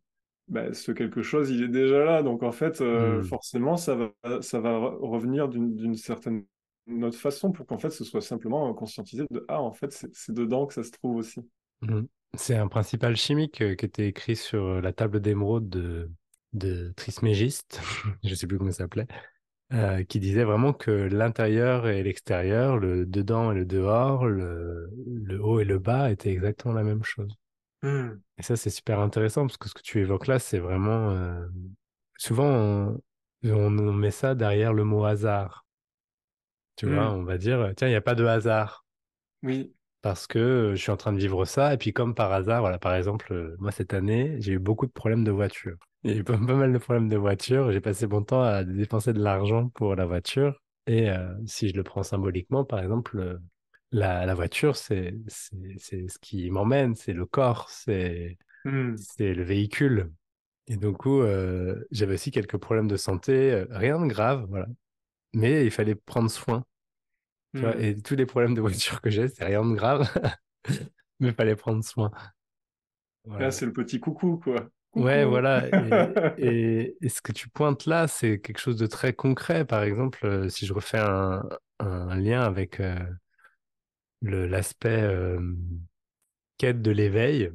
ben, 0.48 0.74
ce 0.74 0.92
quelque 0.92 1.22
chose 1.22 1.50
il 1.50 1.62
est 1.64 1.68
déjà 1.68 2.04
là. 2.04 2.22
Donc 2.24 2.42
en 2.44 2.52
fait, 2.52 2.80
euh, 2.82 3.22
Mm. 3.22 3.24
forcément, 3.24 3.76
ça 3.76 3.96
va, 3.96 4.42
ça 4.42 4.60
va 4.60 4.72
re- 4.78 4.98
revenir 5.00 5.48
d'une 5.48 5.74
d'une 5.76 5.96
certaine 5.96 6.44
autre 6.88 7.18
façon 7.18 7.52
pour 7.52 7.66
qu'en 7.66 7.78
fait, 7.78 7.90
ce 7.90 8.04
soit 8.04 8.20
simplement 8.20 8.68
euh, 8.70 8.74
conscientisé 8.74 9.24
de 9.30 9.44
ah 9.48 9.62
en 9.62 9.72
fait, 9.72 9.92
c'est 10.12 10.32
dedans 10.32 10.66
que 10.66 10.74
ça 10.74 10.82
se 10.82 10.90
trouve 10.90 11.16
aussi. 11.16 11.40
Mm. 11.82 12.02
C'est 12.34 12.56
un 12.56 12.68
principal 12.68 13.16
chimique 13.16 13.60
euh, 13.60 13.74
qui 13.74 13.84
était 13.84 14.08
écrit 14.08 14.36
sur 14.36 14.80
la 14.80 14.92
table 14.92 15.20
d'émeraude 15.20 15.68
de, 15.68 16.10
de 16.54 16.92
Trismégiste, 16.96 17.80
je 18.24 18.34
sais 18.34 18.46
plus 18.46 18.58
comment 18.58 18.70
ça 18.70 18.78
s'appelait, 18.78 19.06
euh, 19.72 20.04
qui 20.04 20.20
disait 20.20 20.44
vraiment 20.44 20.72
que 20.72 20.90
l'intérieur 20.90 21.88
et 21.88 22.02
l'extérieur, 22.02 22.78
le 22.78 23.06
dedans 23.06 23.52
et 23.52 23.54
le 23.54 23.64
dehors, 23.66 24.26
le, 24.26 24.90
le 25.06 25.42
haut 25.42 25.60
et 25.60 25.64
le 25.64 25.78
bas 25.78 26.10
étaient 26.10 26.30
exactement 26.32 26.74
la 26.74 26.84
même 26.84 27.04
chose. 27.04 27.34
Hmm. 27.82 28.10
Et 28.38 28.42
ça, 28.42 28.56
c'est 28.56 28.70
super 28.70 29.00
intéressant 29.00 29.42
parce 29.46 29.56
que 29.56 29.68
ce 29.68 29.74
que 29.74 29.82
tu 29.82 30.00
évoques 30.00 30.26
là, 30.26 30.38
c'est 30.38 30.58
vraiment... 30.58 31.10
euh, 31.10 31.46
Souvent, 32.18 32.96
on, 33.44 33.78
on 33.78 33.92
met 33.92 34.10
ça 34.10 34.34
derrière 34.34 34.72
le 34.72 34.84
mot 34.84 35.04
hasard. 35.04 35.66
Tu 36.76 36.86
vois, 36.86 37.10
Hmm. 37.10 37.14
on 37.14 37.24
va 37.24 37.38
dire, 37.38 37.72
tiens, 37.76 37.88
il 37.88 37.90
n'y 37.92 37.96
a 37.96 38.00
pas 38.00 38.14
de 38.14 38.24
hasard. 38.24 38.84
Oui. 39.42 39.74
parce 40.00 40.26
que 40.26 40.72
je 40.74 40.80
suis 40.82 40.90
en 40.90 40.96
train 40.96 41.12
de 41.12 41.18
vivre 41.18 41.44
ça. 41.44 41.74
Et 41.74 41.78
puis 41.78 41.92
comme 41.92 42.14
par 42.14 42.32
hasard, 42.32 42.60
voilà, 42.60 42.78
par 42.78 42.94
exemple, 42.94 43.54
moi 43.58 43.70
cette 43.72 43.94
année, 43.94 44.36
j'ai 44.40 44.52
eu 44.52 44.58
beaucoup 44.58 44.86
de 44.86 44.92
problèmes 44.92 45.24
de 45.24 45.30
voiture. 45.30 45.76
A 46.04 46.10
eu 46.12 46.24
pas, 46.24 46.36
pas 46.36 46.54
mal 46.56 46.72
de 46.72 46.78
problèmes 46.78 47.08
de 47.08 47.16
voiture. 47.16 47.70
J'ai 47.72 47.80
passé 47.80 48.06
mon 48.06 48.22
temps 48.22 48.42
à 48.42 48.64
dépenser 48.64 49.12
de 49.12 49.20
l'argent 49.22 49.68
pour 49.70 49.94
la 49.94 50.06
voiture. 50.06 50.60
Et 50.86 51.08
euh, 51.10 51.32
si 51.46 51.68
je 51.68 51.76
le 51.76 51.84
prends 51.84 52.02
symboliquement, 52.02 52.64
par 52.64 52.80
exemple, 52.80 53.38
la, 53.92 54.26
la 54.26 54.34
voiture, 54.34 54.76
c'est, 54.76 55.14
ce 55.28 56.18
qui 56.20 56.50
m'emmène, 56.50 56.96
c'est 56.96 57.12
le 57.12 57.24
corps, 57.26 57.68
c'est, 57.70 58.36
c'est 58.94 59.34
le 59.34 59.44
véhicule. 59.44 60.12
Et 60.68 60.76
du 60.76 60.92
coup, 60.92 61.22
euh, 61.22 61.84
j'avais 61.92 62.14
aussi 62.14 62.30
quelques 62.32 62.56
problèmes 62.58 62.88
de 62.88 62.96
santé, 62.96 63.64
rien 63.70 64.00
de 64.00 64.06
grave, 64.08 64.46
voilà. 64.48 64.66
Mais 65.34 65.64
il 65.66 65.70
fallait 65.70 65.94
prendre 65.94 66.30
soin. 66.30 66.64
Tu 67.54 67.66
vois, 67.66 67.76
Hmm. 67.76 67.82
et 67.82 67.96
tous 67.98 68.16
les 68.16 68.26
problèmes 68.26 68.54
de 68.54 68.60
voiture 68.62 69.00
que 69.02 69.10
j'ai, 69.10 69.28
c'est 69.28 69.44
rien 69.44 69.64
de 69.64 69.74
grave, 69.74 70.08
mais 71.20 71.28
il 71.30 71.34
fallait 71.34 71.56
prendre 71.56 71.84
soin. 71.84 72.10
Là, 73.38 73.50
Voilà. 73.50 73.50
c'est 73.50 73.66
le 73.66 73.72
petit 73.74 74.00
coucou, 74.00 74.38
quoi. 74.38 74.70
Ouais, 74.94 75.24
Coucou. 75.24 75.24
voilà. 75.24 75.68
Et, 75.78 76.10
et, 76.36 76.96
et 77.00 77.08
ce 77.08 77.22
que 77.22 77.32
tu 77.32 77.48
pointes 77.48 77.86
là, 77.86 78.06
c'est 78.08 78.40
quelque 78.40 78.58
chose 78.58 78.76
de 78.76 78.86
très 78.86 79.14
concret. 79.14 79.64
Par 79.64 79.82
exemple, 79.82 80.24
euh, 80.26 80.48
si 80.48 80.66
je 80.66 80.72
refais 80.74 80.98
un, 80.98 81.42
un 81.78 82.14
lien 82.16 82.42
avec 82.42 82.78
euh, 82.80 82.98
l'aspect 84.22 85.02
euh, 85.02 85.38
quête 86.58 86.82
de 86.82 86.90
l'éveil, 86.90 87.50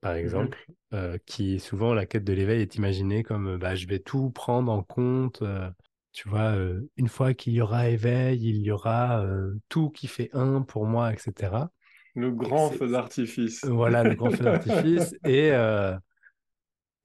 par 0.00 0.14
Mhm. 0.22 0.46
exemple, 0.46 0.66
euh, 0.94 1.18
qui 1.26 1.60
souvent 1.60 1.94
la 1.94 2.06
quête 2.06 2.24
de 2.24 2.32
l'éveil 2.32 2.62
est 2.62 2.76
imaginée 2.76 3.22
comme 3.24 3.58
bah, 3.58 3.74
je 3.76 3.86
vais 3.86 4.00
tout 4.00 4.30
prendre 4.30 4.72
en 4.72 4.82
compte. 4.82 5.42
euh, 5.42 5.70
tu 6.12 6.28
vois, 6.28 6.54
euh, 6.54 6.88
une 6.96 7.08
fois 7.08 7.34
qu'il 7.34 7.54
y 7.54 7.60
aura 7.60 7.88
éveil, 7.88 8.48
il 8.48 8.58
y 8.58 8.70
aura 8.70 9.24
euh, 9.24 9.54
tout 9.68 9.90
qui 9.90 10.06
fait 10.06 10.30
un 10.32 10.62
pour 10.62 10.86
moi, 10.86 11.12
etc. 11.12 11.68
Le 12.14 12.30
grand 12.30 12.70
feu 12.70 12.88
d'artifice. 12.88 13.64
voilà 13.64 14.02
le 14.02 14.14
grand 14.14 14.30
feu 14.30 14.44
d'artifice 14.44 15.14
et 15.24 15.52
euh, 15.52 15.96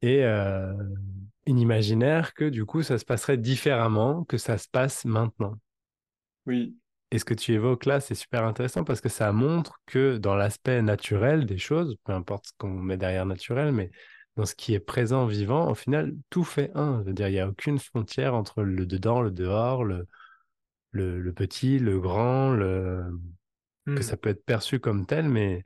et 0.01 0.23
euh, 0.25 0.73
une 1.45 1.59
imaginaire 1.59 2.33
que 2.33 2.45
du 2.45 2.65
coup 2.65 2.83
ça 2.83 2.97
se 2.97 3.05
passerait 3.05 3.37
différemment 3.37 4.25
que 4.25 4.37
ça 4.37 4.57
se 4.57 4.67
passe 4.67 5.05
maintenant. 5.05 5.55
Oui. 6.45 6.77
Et 7.11 7.19
ce 7.19 7.25
que 7.25 7.33
tu 7.33 7.53
évoques 7.53 7.85
là, 7.85 8.01
c'est 8.01 8.15
super 8.15 8.43
intéressant 8.43 8.83
parce 8.83 8.99
que 8.99 9.07
ça 9.07 9.31
montre 9.31 9.79
que 9.85 10.17
dans 10.17 10.35
l'aspect 10.35 10.81
naturel 10.81 11.45
des 11.45 11.57
choses, 11.57 11.95
peu 12.03 12.11
importe 12.11 12.47
ce 12.47 12.51
qu'on 12.57 12.69
met 12.69 12.97
derrière 12.97 13.25
naturel, 13.25 13.71
mais 13.71 13.91
dans 14.37 14.45
ce 14.45 14.55
qui 14.55 14.75
est 14.75 14.81
présent, 14.81 15.27
vivant, 15.27 15.69
au 15.71 15.75
final, 15.75 16.15
tout 16.31 16.45
fait 16.45 16.71
un. 16.75 17.01
Je 17.01 17.07
veux 17.09 17.13
dire, 17.13 17.29
il 17.29 17.33
n'y 17.33 17.39
a 17.41 17.49
aucune 17.49 17.79
frontière 17.79 18.35
entre 18.35 18.63
le 18.63 18.85
dedans, 18.87 19.21
le 19.21 19.31
dehors, 19.31 19.83
le, 19.85 20.07
le, 20.91 21.19
le 21.21 21.33
petit, 21.33 21.79
le 21.79 21.99
grand, 21.99 22.51
le... 22.51 23.03
que 23.95 24.03
Hmm. 24.03 24.03
ça 24.03 24.17
peut 24.17 24.29
être 24.29 24.45
perçu 24.45 24.79
comme 24.79 25.05
tel, 25.05 25.29
mais 25.29 25.65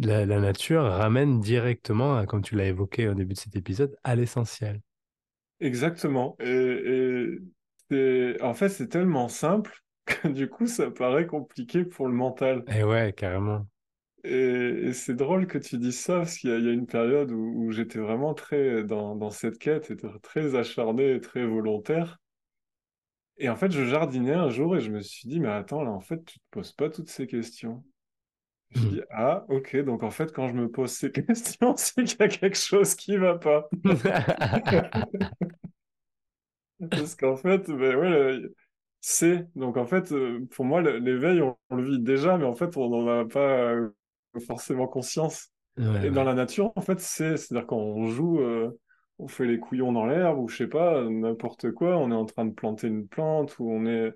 la, 0.00 0.26
la 0.26 0.40
nature 0.40 0.84
ramène 0.84 1.40
directement, 1.40 2.16
à, 2.18 2.26
comme 2.26 2.42
tu 2.42 2.56
l'as 2.56 2.66
évoqué 2.68 3.08
au 3.08 3.14
début 3.14 3.34
de 3.34 3.40
cet 3.40 3.56
épisode, 3.56 3.96
à 4.04 4.16
l'essentiel. 4.16 4.80
Exactement. 5.60 6.36
Et, 6.40 7.38
en 8.40 8.54
fait, 8.54 8.68
c'est 8.68 8.88
tellement 8.88 9.28
simple 9.28 9.82
que 10.06 10.28
du 10.28 10.48
coup, 10.48 10.66
ça 10.66 10.90
paraît 10.90 11.26
compliqué 11.26 11.84
pour 11.84 12.06
le 12.08 12.14
mental. 12.14 12.64
Et 12.66 12.84
ouais, 12.84 13.12
carrément. 13.14 13.66
Et, 14.24 14.88
et 14.88 14.92
c'est 14.92 15.14
drôle 15.14 15.46
que 15.46 15.58
tu 15.58 15.78
dises 15.78 16.00
ça, 16.00 16.18
parce 16.18 16.36
qu'il 16.38 16.50
y 16.50 16.52
a, 16.52 16.58
il 16.58 16.64
y 16.64 16.68
a 16.68 16.72
une 16.72 16.86
période 16.86 17.30
où, 17.32 17.66
où 17.66 17.70
j'étais 17.72 17.98
vraiment 18.00 18.34
très 18.34 18.82
dans, 18.84 19.14
dans 19.16 19.30
cette 19.30 19.58
quête, 19.58 19.90
et 19.90 19.96
très 20.22 20.54
acharné 20.56 21.14
et 21.14 21.20
très 21.20 21.44
volontaire. 21.46 22.18
Et 23.38 23.48
en 23.48 23.56
fait, 23.56 23.70
je 23.72 23.84
jardinais 23.84 24.32
un 24.34 24.48
jour 24.48 24.76
et 24.76 24.80
je 24.80 24.90
me 24.90 25.00
suis 25.00 25.28
dit, 25.28 25.40
mais 25.40 25.48
attends, 25.48 25.82
là, 25.82 25.90
en 25.90 26.00
fait, 26.00 26.24
tu 26.24 26.38
te 26.38 26.44
poses 26.50 26.72
pas 26.72 26.88
toutes 26.88 27.08
ces 27.10 27.26
questions. 27.26 27.84
Je 28.70 28.76
me 28.76 28.80
suis 28.80 28.90
Mm. 28.90 28.92
dit, 28.96 29.02
ah, 29.10 29.46
ok, 29.50 29.78
donc 29.84 30.04
en 30.04 30.10
fait, 30.10 30.32
quand 30.32 30.48
je 30.48 30.54
me 30.54 30.70
pose 30.70 30.92
ces 30.92 31.12
questions, 31.12 31.76
c'est 31.76 32.04
qu'il 32.04 32.20
y 32.20 32.24
a 32.24 32.28
quelque 32.28 32.58
chose 32.58 32.96
qui 32.96 33.18
va 33.18 33.38
pas. 33.38 33.68
Parce 36.94 37.14
qu'en 37.14 37.36
fait, 37.36 37.70
ben 37.70 37.96
ouais, 37.96 38.42
c'est. 39.00 39.46
Donc 39.56 39.76
en 39.76 39.86
fait, 39.86 40.12
euh, 40.12 40.40
pour 40.52 40.64
moi, 40.64 40.82
l'éveil, 40.82 41.40
on, 41.42 41.56
on 41.70 41.76
le 41.76 41.84
vit 41.84 42.00
déjà, 42.00 42.36
mais 42.38 42.44
en 42.44 42.54
fait, 42.54 42.76
on 42.76 42.88
n'en 42.90 43.20
a 43.22 43.24
pas 43.26 43.40
euh, 43.72 43.90
forcément 44.40 44.86
conscience. 44.88 45.50
Ouais, 45.76 45.84
Et 46.02 46.10
dans 46.10 46.24
ouais. 46.24 46.24
la 46.24 46.34
nature, 46.34 46.72
en 46.76 46.80
fait, 46.82 47.00
c'est. 47.00 47.36
C'est-à-dire 47.36 47.66
quand 47.66 47.78
on 47.78 48.06
joue, 48.08 48.40
euh, 48.40 48.70
on 49.18 49.28
fait 49.28 49.46
les 49.46 49.58
couillons 49.60 49.92
dans 49.92 50.06
l'herbe, 50.06 50.38
ou 50.38 50.48
je 50.48 50.56
sais 50.58 50.66
pas, 50.68 51.02
n'importe 51.04 51.72
quoi, 51.72 51.96
on 51.98 52.10
est 52.10 52.14
en 52.14 52.26
train 52.26 52.44
de 52.46 52.52
planter 52.54 52.88
une 52.88 53.08
plante, 53.08 53.58
ou 53.58 53.70
on 53.70 53.86
est. 53.86 54.14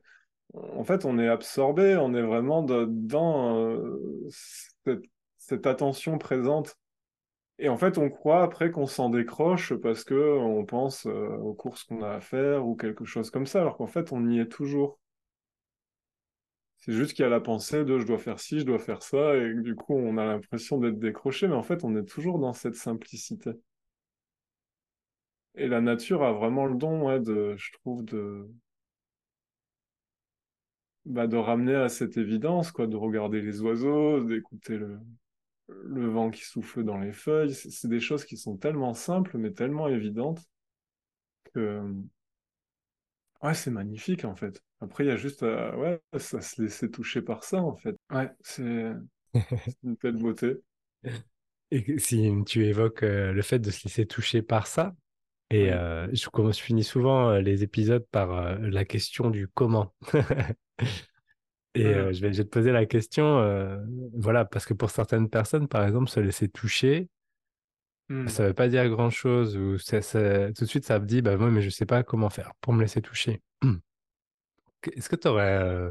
En 0.55 0.85
fait, 0.85 1.05
on 1.05 1.19
est 1.19 1.29
absorbé, 1.29 1.97
on 1.97 2.15
est 2.15 2.23
vraiment 2.23 2.63
de- 2.63 2.87
dans 2.89 3.59
euh, 3.59 4.01
cette, 4.31 5.05
cette 5.39 5.67
attention 5.67 6.19
présente. 6.19 6.77
Et 7.59 7.69
en 7.69 7.77
fait, 7.77 7.99
on 7.99 8.09
croit 8.11 8.43
après 8.43 8.71
qu'on 8.71 8.87
s'en 8.87 9.11
décroche 9.11 9.75
parce 9.75 10.05
que 10.05 10.15
on 10.39 10.65
pense 10.65 11.07
euh, 11.07 11.37
aux 11.39 11.55
courses 11.55 11.85
qu'on 11.85 12.03
a 12.03 12.11
à 12.17 12.21
faire 12.21 12.67
ou 12.67 12.77
quelque 12.77 13.05
chose 13.05 13.31
comme 13.31 13.47
ça, 13.47 13.61
alors 13.61 13.77
qu'en 13.77 13.87
fait, 13.89 14.13
on 14.13 14.29
y 14.29 14.39
est 14.41 14.49
toujours. 14.49 14.99
C'est 16.79 16.93
juste 16.93 17.13
qu'il 17.13 17.23
y 17.23 17.27
a 17.27 17.29
la 17.29 17.41
pensée 17.41 17.85
de 17.85 17.99
je 18.01 18.07
dois 18.07 18.19
faire 18.19 18.41
ci, 18.41 18.59
je 18.61 18.65
dois 18.65 18.79
faire 18.81 19.03
ça, 19.03 19.37
et 19.37 19.55
du 19.55 19.75
coup, 19.77 19.95
on 19.95 20.17
a 20.19 20.25
l'impression 20.25 20.79
d'être 20.79 20.99
décroché, 20.99 21.47
mais 21.47 21.55
en 21.55 21.63
fait, 21.63 21.85
on 21.85 21.95
est 21.97 22.05
toujours 22.05 22.39
dans 22.41 22.53
cette 22.53 22.75
simplicité. 22.77 23.53
Et 25.57 25.69
la 25.69 25.83
nature 25.83 26.23
a 26.23 26.33
vraiment 26.33 26.65
le 26.65 26.75
don, 26.77 27.07
ouais, 27.07 27.21
de, 27.21 27.55
je 27.59 27.73
trouve, 27.73 28.03
de, 28.03 28.49
bah, 31.05 31.27
de 31.27 31.37
ramener 31.37 31.75
à 31.75 31.89
cette 31.89 32.17
évidence, 32.17 32.71
quoi, 32.71 32.87
de 32.87 32.97
regarder 32.97 33.41
les 33.41 33.61
oiseaux, 33.63 34.23
d'écouter 34.25 34.77
le, 34.77 34.99
le 35.69 36.09
vent 36.09 36.31
qui 36.31 36.45
souffle 36.45 36.85
dans 36.85 36.99
les 36.99 37.13
feuilles. 37.13 37.55
C'est 37.55 37.89
des 37.89 38.01
choses 38.01 38.25
qui 38.25 38.37
sont 38.37 38.57
tellement 38.59 38.95
simples, 38.95 39.39
mais 39.39 39.53
tellement 39.53 39.89
évidentes 39.89 40.43
que, 41.55 41.83
ouais, 43.43 43.55
c'est 43.55 43.71
magnifique, 43.71 44.25
en 44.25 44.35
fait. 44.35 44.63
Après, 44.81 45.05
il 45.05 45.09
y 45.09 45.11
a 45.11 45.17
juste 45.17 45.43
à, 45.43 45.77
ouais, 45.77 46.01
ça 46.19 46.41
se 46.41 46.63
laisser 46.63 46.91
toucher 46.91 47.23
par 47.23 47.45
ça, 47.45 47.63
en 47.63 47.77
fait. 47.77 47.97
Ouais, 48.11 48.31
c'est 48.43 48.93
une 49.83 49.97
telle 50.01 50.17
beauté. 50.23 50.57
Et 51.71 51.99
si 51.99 52.31
tu 52.47 52.65
évoques 52.65 53.03
euh, 53.03 53.33
le 53.33 53.43
fait 53.43 53.59
de 53.59 53.71
se 53.71 53.85
laisser 53.85 54.07
toucher 54.07 54.43
par 54.43 54.67
ça, 54.67 54.95
et 55.51 55.73
euh, 55.73 56.07
je, 56.13 56.61
finis 56.61 56.85
souvent 56.85 57.31
euh, 57.31 57.41
les 57.41 57.63
épisodes 57.63 58.07
par 58.11 58.33
euh, 58.33 58.59
la 58.59 58.85
question 58.85 59.31
du 59.31 59.49
comment. 59.49 59.95
Et 61.75 61.85
euh, 61.85 62.13
je 62.13 62.21
vais, 62.21 62.33
je 62.33 62.39
vais 62.39 62.45
te 62.45 62.51
poser 62.51 62.73
la 62.73 62.87
question, 62.87 63.39
euh, 63.39 63.79
voilà, 64.15 64.45
parce 64.45 64.67
que 64.67 64.75
pour 64.75 64.91
certaines 64.91 65.29
personnes, 65.29 65.69
par 65.69 65.85
exemple, 65.87 66.09
se 66.09 66.19
laisser 66.19 66.49
toucher, 66.49 67.09
Hmm. 68.09 68.29
ça 68.29 68.47
veut 68.47 68.55
pas 68.55 68.69
dire 68.69 68.89
grand-chose, 68.89 69.57
ou 69.57 69.79
ça, 69.79 70.03
ça- 70.03 70.53
tout 70.53 70.65
de 70.65 70.69
suite, 70.69 70.85
ça 70.85 70.99
me 71.01 71.07
dit, 71.07 71.23
bah 71.23 71.37
moi, 71.37 71.51
mais 71.51 71.63
je 71.63 71.71
sais 71.71 71.87
pas 71.87 72.03
comment 72.03 72.31
faire 72.31 72.53
pour 72.61 72.73
me 72.73 72.83
laisser 72.83 73.03
toucher. 73.03 73.43
Est-ce 74.97 75.09
que 75.09 75.17
tu 75.17 75.29
aurais 75.29 75.91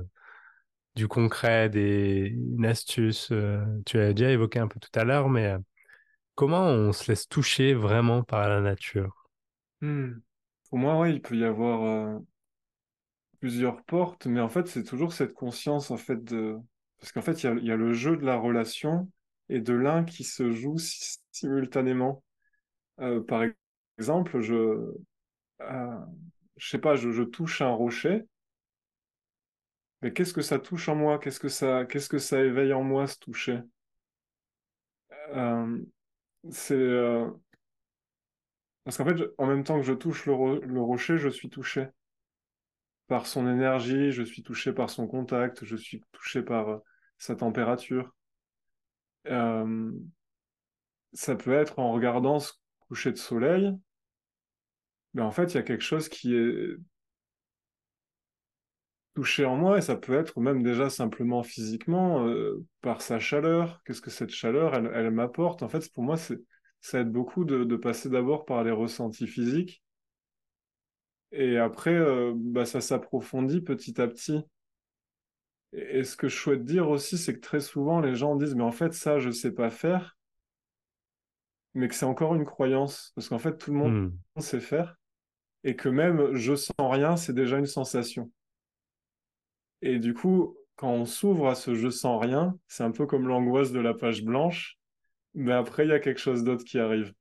du 0.95 1.07
concret, 1.07 1.69
des, 1.69 2.27
une 2.35 2.65
astuce, 2.65 3.29
euh, 3.31 3.63
tu 3.85 3.97
l'as 3.97 4.13
déjà 4.13 4.31
évoqué 4.31 4.59
un 4.59 4.67
peu 4.67 4.79
tout 4.79 4.89
à 4.99 5.03
l'heure, 5.03 5.29
mais 5.29 5.45
euh, 5.47 5.59
comment 6.35 6.65
on 6.65 6.93
se 6.93 7.11
laisse 7.11 7.27
toucher 7.29 7.73
vraiment 7.75 8.23
par 8.23 8.49
la 8.49 8.61
nature? 8.61 9.27
Hmm. 9.81 10.19
Pour 10.69 10.77
moi, 10.79 10.99
ouais, 10.99 11.13
il 11.15 11.21
peut 11.21 11.35
y 11.37 11.43
avoir 11.45 11.83
euh, 11.83 12.19
plusieurs 13.39 13.83
portes, 13.83 14.25
mais 14.27 14.39
en 14.41 14.49
fait, 14.49 14.67
c'est 14.67 14.83
toujours 14.83 15.13
cette 15.13 15.33
conscience, 15.33 15.91
en 15.91 15.97
fait, 15.97 16.23
de... 16.23 16.57
Parce 16.99 17.11
qu'en 17.11 17.21
fait, 17.21 17.43
il 17.43 17.45
y 17.45 17.49
a, 17.49 17.53
il 17.55 17.65
y 17.65 17.71
a 17.71 17.75
le 17.75 17.93
jeu 17.93 18.17
de 18.17 18.25
la 18.25 18.37
relation 18.37 19.09
et 19.49 19.61
de 19.61 19.73
l'un 19.73 20.03
qui 20.05 20.23
se 20.23 20.51
joue 20.51 20.77
si- 20.79 21.19
simultanément. 21.31 22.23
Euh, 23.01 23.21
par 23.23 23.43
exemple, 23.99 24.41
je, 24.41 24.93
euh, 25.61 25.99
sais 26.71 26.79
pas, 26.79 26.95
je, 26.95 27.11
touche 27.23 27.61
un 27.61 27.69
rocher, 27.71 28.25
mais 30.01 30.11
qu'est-ce 30.11 30.33
que 30.33 30.41
ça 30.41 30.57
touche 30.59 30.89
en 30.89 30.95
moi? 30.95 31.19
Qu'est-ce 31.19 31.39
que 31.39 31.49
ça, 31.49 31.85
que 32.09 32.17
ça 32.17 32.41
éveille 32.43 32.73
en 32.73 32.83
moi, 32.83 33.05
ce 33.07 33.17
toucher? 33.19 33.59
Euh, 35.35 35.77
c'est 36.51 36.75
parce 38.83 38.97
qu'en 38.97 39.05
fait, 39.05 39.21
en 39.37 39.45
même 39.45 39.63
temps 39.63 39.75
que 39.79 39.85
je 39.85 39.93
touche 39.93 40.25
le, 40.25 40.59
le 40.65 40.81
rocher, 40.81 41.19
je 41.19 41.29
suis 41.29 41.47
touché 41.49 41.89
par 43.09 43.25
son 43.27 43.49
énergie, 43.49 44.11
je 44.13 44.23
suis 44.23 44.43
touché 44.43 44.71
par 44.71 44.89
son 44.89 45.07
contact, 45.07 45.65
je 45.65 45.75
suis 45.75 46.01
touché 46.13 46.41
par 46.41 46.79
sa 47.17 47.35
température. 47.35 48.15
Euh, 49.29 49.91
ça 51.13 51.35
peut 51.35 51.53
être 51.53 51.79
en 51.79 51.91
regardant 51.91 52.39
ce 52.39 52.53
coucher 52.87 53.11
de 53.11 53.17
soleil, 53.17 53.73
mais 55.13 55.21
en 55.21 55.31
fait, 55.31 55.53
il 55.53 55.55
y 55.55 55.59
a 55.59 55.63
quelque 55.63 55.83
chose 55.83 56.09
qui 56.09 56.33
est 56.35 56.77
touché 59.15 59.45
en 59.45 59.55
moi, 59.55 59.77
et 59.77 59.81
ça 59.81 59.95
peut 59.95 60.13
être 60.13 60.39
même 60.39 60.61
déjà 60.63 60.89
simplement 60.89 61.41
physiquement, 61.43 62.27
euh, 62.27 62.63
par 62.81 63.01
sa 63.01 63.19
chaleur. 63.19 63.81
Qu'est-ce 63.83 64.01
que 64.01 64.11
cette 64.11 64.29
chaleur, 64.29 64.75
elle, 64.75 65.11
m'apporte? 65.11 65.63
En 65.63 65.69
fait, 65.69 65.91
pour 65.91 66.03
moi, 66.03 66.17
c'est, 66.17 66.39
ça 66.81 66.99
aide 66.99 67.11
beaucoup 67.11 67.43
de, 67.43 67.63
de 67.63 67.75
passer 67.75 68.09
d'abord 68.09 68.45
par 68.45 68.63
les 68.63 68.71
ressentis 68.71 69.27
physiques, 69.27 69.83
et 71.31 71.57
après, 71.57 71.93
euh, 71.95 72.33
bah, 72.35 72.65
ça 72.65 72.81
s'approfondit 72.81 73.61
petit 73.61 73.99
à 74.01 74.07
petit. 74.07 74.43
Et, 75.71 75.99
et 75.99 76.03
ce 76.03 76.17
que 76.17 76.27
je 76.27 76.35
souhaite 76.35 76.65
dire 76.65 76.89
aussi, 76.89 77.17
c'est 77.17 77.33
que 77.35 77.39
très 77.39 77.61
souvent, 77.61 78.01
les 78.01 78.15
gens 78.15 78.35
disent, 78.35 78.55
mais 78.55 78.63
en 78.63 78.71
fait, 78.73 78.93
ça, 78.93 79.19
je 79.19 79.29
sais 79.31 79.53
pas 79.53 79.69
faire, 79.69 80.17
mais 81.73 81.87
que 81.87 81.95
c'est 81.95 82.05
encore 82.05 82.35
une 82.35 82.43
croyance, 82.45 83.11
parce 83.15 83.29
qu'en 83.29 83.39
fait, 83.39 83.57
tout 83.57 83.71
le 83.71 83.77
monde 83.77 83.93
Hmm. 83.93 84.19
sait 84.39 84.59
faire, 84.59 84.95
et 85.63 85.75
que 85.77 85.89
même 85.89 86.35
je 86.35 86.55
sens 86.55 86.73
rien, 86.79 87.17
c'est 87.17 87.33
déjà 87.33 87.57
une 87.59 87.65
sensation. 87.67 88.31
Et 89.81 89.97
du 89.97 90.13
coup, 90.13 90.55
quand 90.75 90.91
on 90.91 91.05
s'ouvre 91.05 91.47
à 91.47 91.55
ce 91.55 91.73
je 91.73 91.89
sens 91.89 92.21
rien, 92.21 92.59
c'est 92.67 92.83
un 92.83 92.91
peu 92.91 93.07
comme 93.07 93.27
l'angoisse 93.27 93.71
de 93.71 93.79
la 93.79 93.95
page 93.95 94.23
blanche, 94.23 94.77
mais 95.35 95.53
après, 95.53 95.85
il 95.85 95.89
y 95.89 95.93
a 95.93 95.99
quelque 96.01 96.19
chose 96.21 96.43
d'autre 96.43 96.65
qui 96.65 96.79
arrive. 96.79 97.13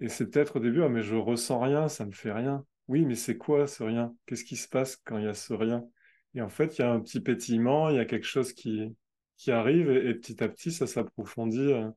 Et 0.00 0.08
c'est 0.08 0.28
peut-être 0.28 0.56
au 0.56 0.60
début, 0.60 0.82
ah, 0.82 0.88
mais 0.88 1.02
je 1.02 1.14
ressens 1.14 1.60
rien, 1.60 1.86
ça 1.88 2.04
me 2.04 2.10
fait 2.12 2.32
rien. 2.32 2.66
Oui, 2.88 3.04
mais 3.04 3.14
c'est 3.14 3.38
quoi 3.38 3.66
ce 3.68 3.82
rien? 3.84 4.14
Qu'est-ce 4.26 4.44
qui 4.44 4.56
se 4.56 4.68
passe 4.68 4.96
quand 4.96 5.18
il 5.18 5.24
y 5.24 5.28
a 5.28 5.34
ce 5.34 5.52
rien? 5.54 5.84
Et 6.34 6.42
en 6.42 6.48
fait, 6.48 6.78
il 6.78 6.82
y 6.82 6.84
a 6.84 6.92
un 6.92 7.00
petit 7.00 7.20
pétillement, 7.20 7.90
il 7.90 7.96
y 7.96 7.98
a 7.98 8.04
quelque 8.04 8.26
chose 8.26 8.52
qui, 8.52 8.94
qui 9.36 9.50
arrive, 9.50 9.90
et, 9.90 10.10
et 10.10 10.14
petit 10.14 10.42
à 10.42 10.48
petit, 10.48 10.72
ça 10.72 10.86
s'approfondit 10.86 11.72
euh, 11.72 11.88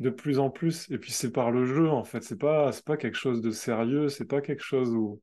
de 0.00 0.10
plus 0.10 0.38
en 0.38 0.50
plus. 0.50 0.90
Et 0.90 0.98
puis 0.98 1.12
c'est 1.12 1.32
par 1.32 1.50
le 1.50 1.66
jeu, 1.66 1.88
en 1.90 2.04
fait. 2.04 2.22
C'est 2.22 2.38
pas, 2.38 2.72
c'est 2.72 2.84
pas 2.84 2.96
quelque 2.96 3.16
chose 3.18 3.40
de 3.40 3.50
sérieux, 3.50 4.08
c'est 4.08 4.24
pas 4.24 4.40
quelque 4.40 4.62
chose 4.64 4.90
où 4.94 5.20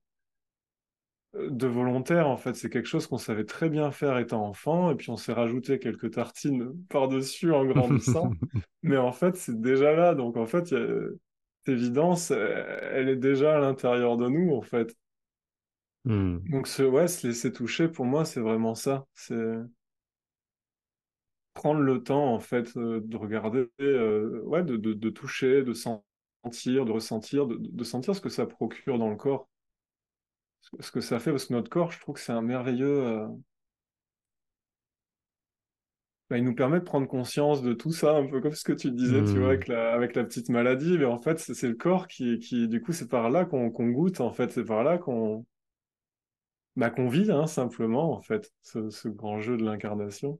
de 1.34 1.68
volontaire, 1.68 2.28
en 2.28 2.38
fait. 2.38 2.56
C'est 2.56 2.70
quelque 2.70 2.88
chose 2.88 3.08
qu'on 3.08 3.18
savait 3.18 3.46
très 3.46 3.70
bien 3.70 3.92
faire 3.92 4.18
étant 4.18 4.46
enfant, 4.48 4.92
et 4.92 4.96
puis 4.96 5.10
on 5.10 5.18
s'est 5.18 5.34
rajouté 5.34 5.80
quelques 5.80 6.12
tartines 6.12 6.74
par-dessus 6.90 7.52
en 7.54 7.66
grandissant. 7.66 8.32
Mais 8.84 8.98
en 8.98 9.12
fait, 9.12 9.36
c'est 9.36 9.60
déjà 9.60 9.94
là. 9.94 10.16
Donc, 10.16 10.38
en 10.38 10.46
fait, 10.46 10.72
il 10.72 10.78
y 10.78 10.82
a... 10.82 10.88
cette 11.66 11.74
évidence, 11.76 12.32
euh, 12.32 12.80
elle 12.94 13.10
est 13.10 13.18
déjà 13.18 13.58
à 13.58 13.60
l'intérieur 13.60 14.18
de 14.18 14.30
nous, 14.30 14.56
en 14.56 14.62
fait. 14.62 14.96
Hmm. 16.08 16.40
Donc, 16.50 16.68
ce, 16.68 16.84
ouais, 16.84 17.08
se 17.08 17.28
laisser 17.28 17.52
toucher, 17.54 17.88
pour 17.90 18.06
moi, 18.06 18.26
c'est 18.26 18.40
vraiment 18.40 18.76
ça. 18.76 19.06
C'est 19.14 19.36
prendre 21.54 21.82
le 21.82 22.02
temps, 22.04 22.34
en 22.34 22.40
fait, 22.40 22.76
euh, 22.78 23.02
de 23.04 23.18
regarder, 23.18 23.68
euh, 23.82 24.42
ouais, 24.44 24.64
de, 24.64 24.78
de, 24.78 24.94
de 24.94 25.10
toucher, 25.10 25.64
de 25.64 25.74
sentir, 25.74 26.86
de 26.86 26.92
ressentir, 26.92 27.48
de, 27.48 27.58
de 27.60 27.84
sentir 27.84 28.16
ce 28.16 28.22
que 28.22 28.30
ça 28.30 28.46
procure 28.46 28.98
dans 29.00 29.10
le 29.10 29.16
corps. 29.18 29.50
Ce 30.80 30.92
que 30.92 31.02
ça 31.02 31.20
fait, 31.20 31.32
parce 31.32 31.46
que 31.46 31.54
notre 31.54 31.70
corps, 31.70 31.92
je 31.92 32.00
trouve 32.00 32.16
que 32.16 32.22
c'est 32.22 32.32
un 32.32 32.42
merveilleux... 32.42 32.88
euh, 33.04 33.28
bah, 36.30 36.38
il 36.38 36.44
nous 36.44 36.56
permet 36.56 36.80
de 36.80 36.84
prendre 36.84 37.08
conscience 37.08 37.62
de 37.62 37.74
tout 37.74 37.92
ça, 37.92 38.16
un 38.18 38.28
peu 38.28 38.42
comme 38.42 38.54
ce 38.54 38.64
que 38.64 38.74
tu 38.74 38.92
disais, 38.92 39.24
tu 39.24 39.38
vois, 39.40 39.48
Hmm. 39.48 39.50
avec 39.50 39.68
la, 39.68 39.94
avec 39.94 40.16
la 40.16 40.24
petite 40.26 40.50
maladie. 40.50 40.98
Mais 40.98 41.06
en 41.06 41.20
fait, 41.22 41.40
c'est 41.40 41.68
le 41.70 41.76
corps 41.76 42.08
qui, 42.08 42.40
qui, 42.40 42.68
du 42.68 42.82
coup, 42.82 42.92
c'est 42.94 43.08
par 43.08 43.30
là 43.30 43.46
qu'on 43.46 43.72
qu'on 43.72 43.88
goûte, 43.90 44.20
en 44.22 44.32
fait. 44.32 44.52
C'est 44.52 44.66
par 44.66 44.84
là 44.84 44.98
qu'on 44.98 45.46
bah, 46.78 46.90
qu'on 46.92 47.10
vit, 47.10 47.30
hein, 47.32 47.48
simplement, 47.48 48.14
en 48.14 48.22
fait, 48.22 48.54
ce, 48.64 48.90
ce 48.90 49.10
grand 49.10 49.40
jeu 49.42 49.58
de 49.58 49.66
l'incarnation. 49.66 50.40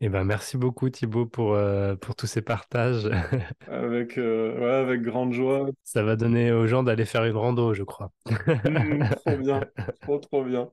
Eh 0.00 0.08
ben, 0.08 0.24
merci 0.24 0.56
beaucoup 0.56 0.90
Thibaut 0.90 1.26
pour, 1.26 1.54
euh, 1.54 1.94
pour 1.96 2.16
tous 2.16 2.26
ces 2.26 2.42
partages. 2.42 3.08
Avec, 3.66 4.18
euh, 4.18 4.58
ouais, 4.60 4.70
avec 4.70 5.02
grande 5.02 5.32
joie. 5.32 5.68
Ça 5.84 6.02
va 6.02 6.16
donner 6.16 6.52
aux 6.52 6.66
gens 6.66 6.82
d'aller 6.82 7.04
faire 7.04 7.24
une 7.24 7.36
rando, 7.36 7.74
je 7.74 7.82
crois. 7.82 8.10
Hum, 8.64 9.08
trop 9.14 9.36
bien, 9.38 9.70
trop, 10.04 10.18
trop 10.18 10.44
bien. 10.44 10.72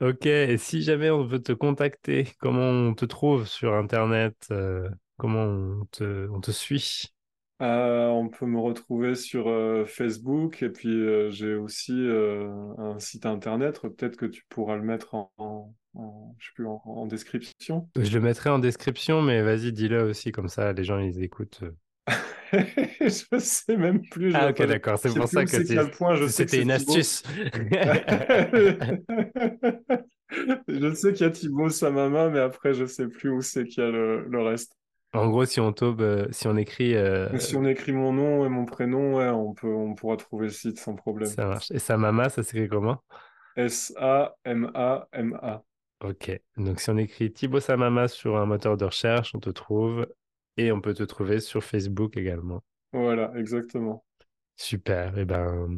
Ok, 0.00 0.26
et 0.26 0.58
si 0.58 0.82
jamais 0.82 1.10
on 1.10 1.24
veut 1.24 1.40
te 1.42 1.52
contacter, 1.52 2.28
comment 2.40 2.60
on 2.70 2.94
te 2.94 3.04
trouve 3.04 3.46
sur 3.46 3.74
Internet? 3.74 4.34
euh, 4.50 4.90
comment 5.16 5.44
on 5.44 5.84
te, 5.92 6.28
on 6.30 6.40
te 6.40 6.50
suit? 6.50 7.14
Euh, 7.62 8.08
on 8.08 8.28
peut 8.28 8.46
me 8.46 8.58
retrouver 8.58 9.14
sur 9.14 9.48
euh, 9.48 9.84
Facebook 9.84 10.62
et 10.62 10.68
puis 10.68 10.88
euh, 10.90 11.30
j'ai 11.30 11.54
aussi 11.54 11.92
un 11.92 12.98
site 12.98 13.24
internet. 13.26 13.80
Peut-être 13.80 14.16
que 14.16 14.26
tu 14.26 14.42
pourras 14.48 14.76
le 14.76 14.82
mettre 14.82 15.14
en, 15.14 15.32
en- 15.38 15.72
en- 15.94 16.34
je 16.38 16.46
sais 16.46 16.52
plus, 16.54 16.66
en, 16.66 16.82
en 16.84 17.06
description. 17.06 17.88
Je 17.96 18.12
le 18.12 18.20
mettrai 18.20 18.50
en 18.50 18.58
description, 18.58 19.22
mais 19.22 19.42
vas-y, 19.42 19.72
dis-le 19.72 20.02
aussi, 20.02 20.32
comme 20.32 20.48
ça 20.48 20.72
les 20.72 20.84
gens 20.84 20.98
ils 20.98 21.22
écoutent. 21.22 21.62
Je 23.00 23.38
sais 23.38 23.76
même 23.78 24.02
plus, 24.10 24.32
Ah 24.34 24.50
ok, 24.50 24.66
d'accord, 24.66 24.98
c'est 24.98 25.08
pour 25.14 25.26
ça 25.26 25.44
que 25.44 25.50
c'était 26.28 26.60
une 26.60 26.70
astuce. 26.70 27.22
Je 30.68 30.94
sais 30.94 31.12
qu'il 31.12 31.26
y 31.26 31.28
a 31.28 31.30
Thibaut 31.30 31.68
Samama, 31.70 32.28
mais 32.30 32.40
après 32.40 32.74
je 32.74 32.84
sais 32.86 33.08
plus 33.08 33.30
où 33.30 33.40
c'est 33.42 33.64
qu'il 33.64 33.82
y 33.82 33.86
a 33.86 33.90
le, 33.90 34.26
le 34.28 34.42
reste. 34.42 34.74
En 35.14 35.28
gros, 35.28 35.44
si 35.44 35.60
on 35.60 35.72
taube, 35.72 36.00
euh, 36.00 36.26
si 36.30 36.48
on 36.48 36.56
écrit, 36.56 36.96
euh, 36.96 37.38
si 37.38 37.54
on 37.54 37.66
écrit 37.66 37.92
mon 37.92 38.14
nom 38.14 38.46
et 38.46 38.48
mon 38.48 38.64
prénom, 38.64 39.16
ouais, 39.16 39.28
on 39.28 39.52
peut, 39.52 39.68
on 39.68 39.94
pourra 39.94 40.16
trouver 40.16 40.46
le 40.46 40.52
site 40.52 40.78
sans 40.78 40.94
problème. 40.94 41.28
ça 41.28 41.46
marche. 41.46 41.70
Et 41.70 41.78
sa 41.78 41.98
maman, 41.98 42.30
ça 42.30 42.42
s'écrit 42.42 42.68
comment? 42.68 43.02
S-A-M-A-M-A. 43.56 45.62
Ok, 46.02 46.40
donc 46.56 46.80
si 46.80 46.90
on 46.90 46.96
écrit 46.96 47.32
Thibaut 47.32 47.60
Samama 47.60 48.08
sur 48.08 48.36
un 48.36 48.46
moteur 48.46 48.76
de 48.76 48.86
recherche, 48.86 49.34
on 49.34 49.38
te 49.38 49.50
trouve 49.50 50.06
et 50.56 50.72
on 50.72 50.80
peut 50.80 50.94
te 50.94 51.02
trouver 51.02 51.40
sur 51.40 51.62
Facebook 51.62 52.16
également. 52.16 52.62
Voilà, 52.92 53.32
exactement. 53.36 54.04
Super. 54.56 55.16
Et 55.18 55.24
ben, 55.24 55.68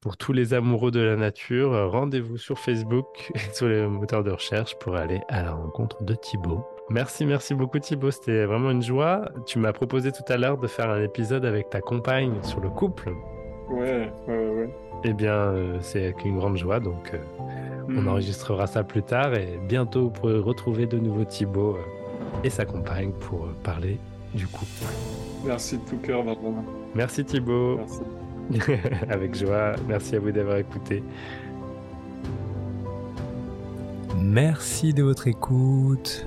pour 0.00 0.16
tous 0.16 0.32
les 0.32 0.54
amoureux 0.54 0.90
de 0.90 1.00
la 1.00 1.16
nature, 1.16 1.90
rendez-vous 1.90 2.38
sur 2.38 2.58
Facebook 2.58 3.30
et 3.34 3.54
sur 3.54 3.68
les 3.68 3.86
moteurs 3.86 4.24
de 4.24 4.30
recherche 4.30 4.76
pour 4.78 4.96
aller 4.96 5.20
à 5.28 5.42
la 5.42 5.52
rencontre 5.52 6.02
de 6.02 6.14
Thibaut. 6.14 6.77
Merci, 6.90 7.26
merci 7.26 7.54
beaucoup 7.54 7.78
Thibaut, 7.78 8.10
c'était 8.10 8.46
vraiment 8.46 8.70
une 8.70 8.82
joie. 8.82 9.28
Tu 9.46 9.58
m'as 9.58 9.72
proposé 9.72 10.10
tout 10.10 10.22
à 10.28 10.38
l'heure 10.38 10.56
de 10.56 10.66
faire 10.66 10.88
un 10.88 11.02
épisode 11.02 11.44
avec 11.44 11.68
ta 11.68 11.80
compagne 11.82 12.32
sur 12.42 12.60
le 12.60 12.70
couple. 12.70 13.10
Ouais, 13.70 14.10
ouais, 14.26 14.48
ouais. 14.48 14.70
Eh 15.04 15.12
bien, 15.12 15.32
euh, 15.34 15.78
c'est 15.82 16.04
avec 16.04 16.24
une 16.24 16.38
grande 16.38 16.56
joie, 16.56 16.80
donc 16.80 17.12
euh, 17.14 17.18
on 17.88 18.02
Hmm. 18.02 18.08
enregistrera 18.08 18.66
ça 18.66 18.84
plus 18.84 19.02
tard 19.02 19.34
et 19.34 19.58
bientôt 19.68 20.02
vous 20.04 20.10
pourrez 20.10 20.38
retrouver 20.38 20.86
de 20.86 20.98
nouveau 20.98 21.24
Thibaut 21.24 21.76
euh, 21.76 22.40
et 22.44 22.50
sa 22.50 22.64
compagne 22.64 23.12
pour 23.12 23.44
euh, 23.44 23.54
parler 23.62 23.98
du 24.34 24.46
couple. 24.46 24.66
Merci 25.44 25.78
de 25.78 25.82
tout 25.84 25.96
cœur, 25.98 26.22
Benjamin. 26.24 26.64
Merci 26.94 27.24
Thibaut, 27.24 27.78
Merci. 28.50 28.70
avec 29.10 29.34
joie, 29.34 29.72
merci 29.86 30.16
à 30.16 30.20
vous 30.20 30.30
d'avoir 30.32 30.56
écouté. 30.56 31.02
Merci 34.16 34.92
de 34.94 35.02
votre 35.02 35.26
écoute. 35.28 36.26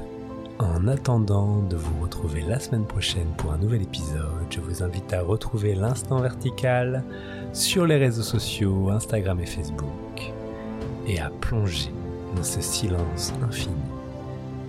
En 0.61 0.87
attendant 0.87 1.57
de 1.63 1.75
vous 1.75 2.03
retrouver 2.03 2.41
la 2.41 2.59
semaine 2.59 2.85
prochaine 2.85 3.29
pour 3.35 3.51
un 3.51 3.57
nouvel 3.57 3.81
épisode, 3.81 4.45
je 4.51 4.59
vous 4.59 4.83
invite 4.83 5.11
à 5.11 5.23
retrouver 5.23 5.73
l'instant 5.73 6.19
vertical 6.19 7.03
sur 7.51 7.87
les 7.87 7.97
réseaux 7.97 8.21
sociaux, 8.21 8.91
Instagram 8.91 9.39
et 9.39 9.47
Facebook, 9.47 10.31
et 11.07 11.19
à 11.19 11.31
plonger 11.31 11.91
dans 12.35 12.43
ce 12.43 12.61
silence 12.61 13.33
infini, 13.43 13.73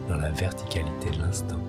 dans 0.08 0.16
la 0.16 0.30
verticalité 0.30 1.10
de 1.10 1.20
l'instant. 1.20 1.60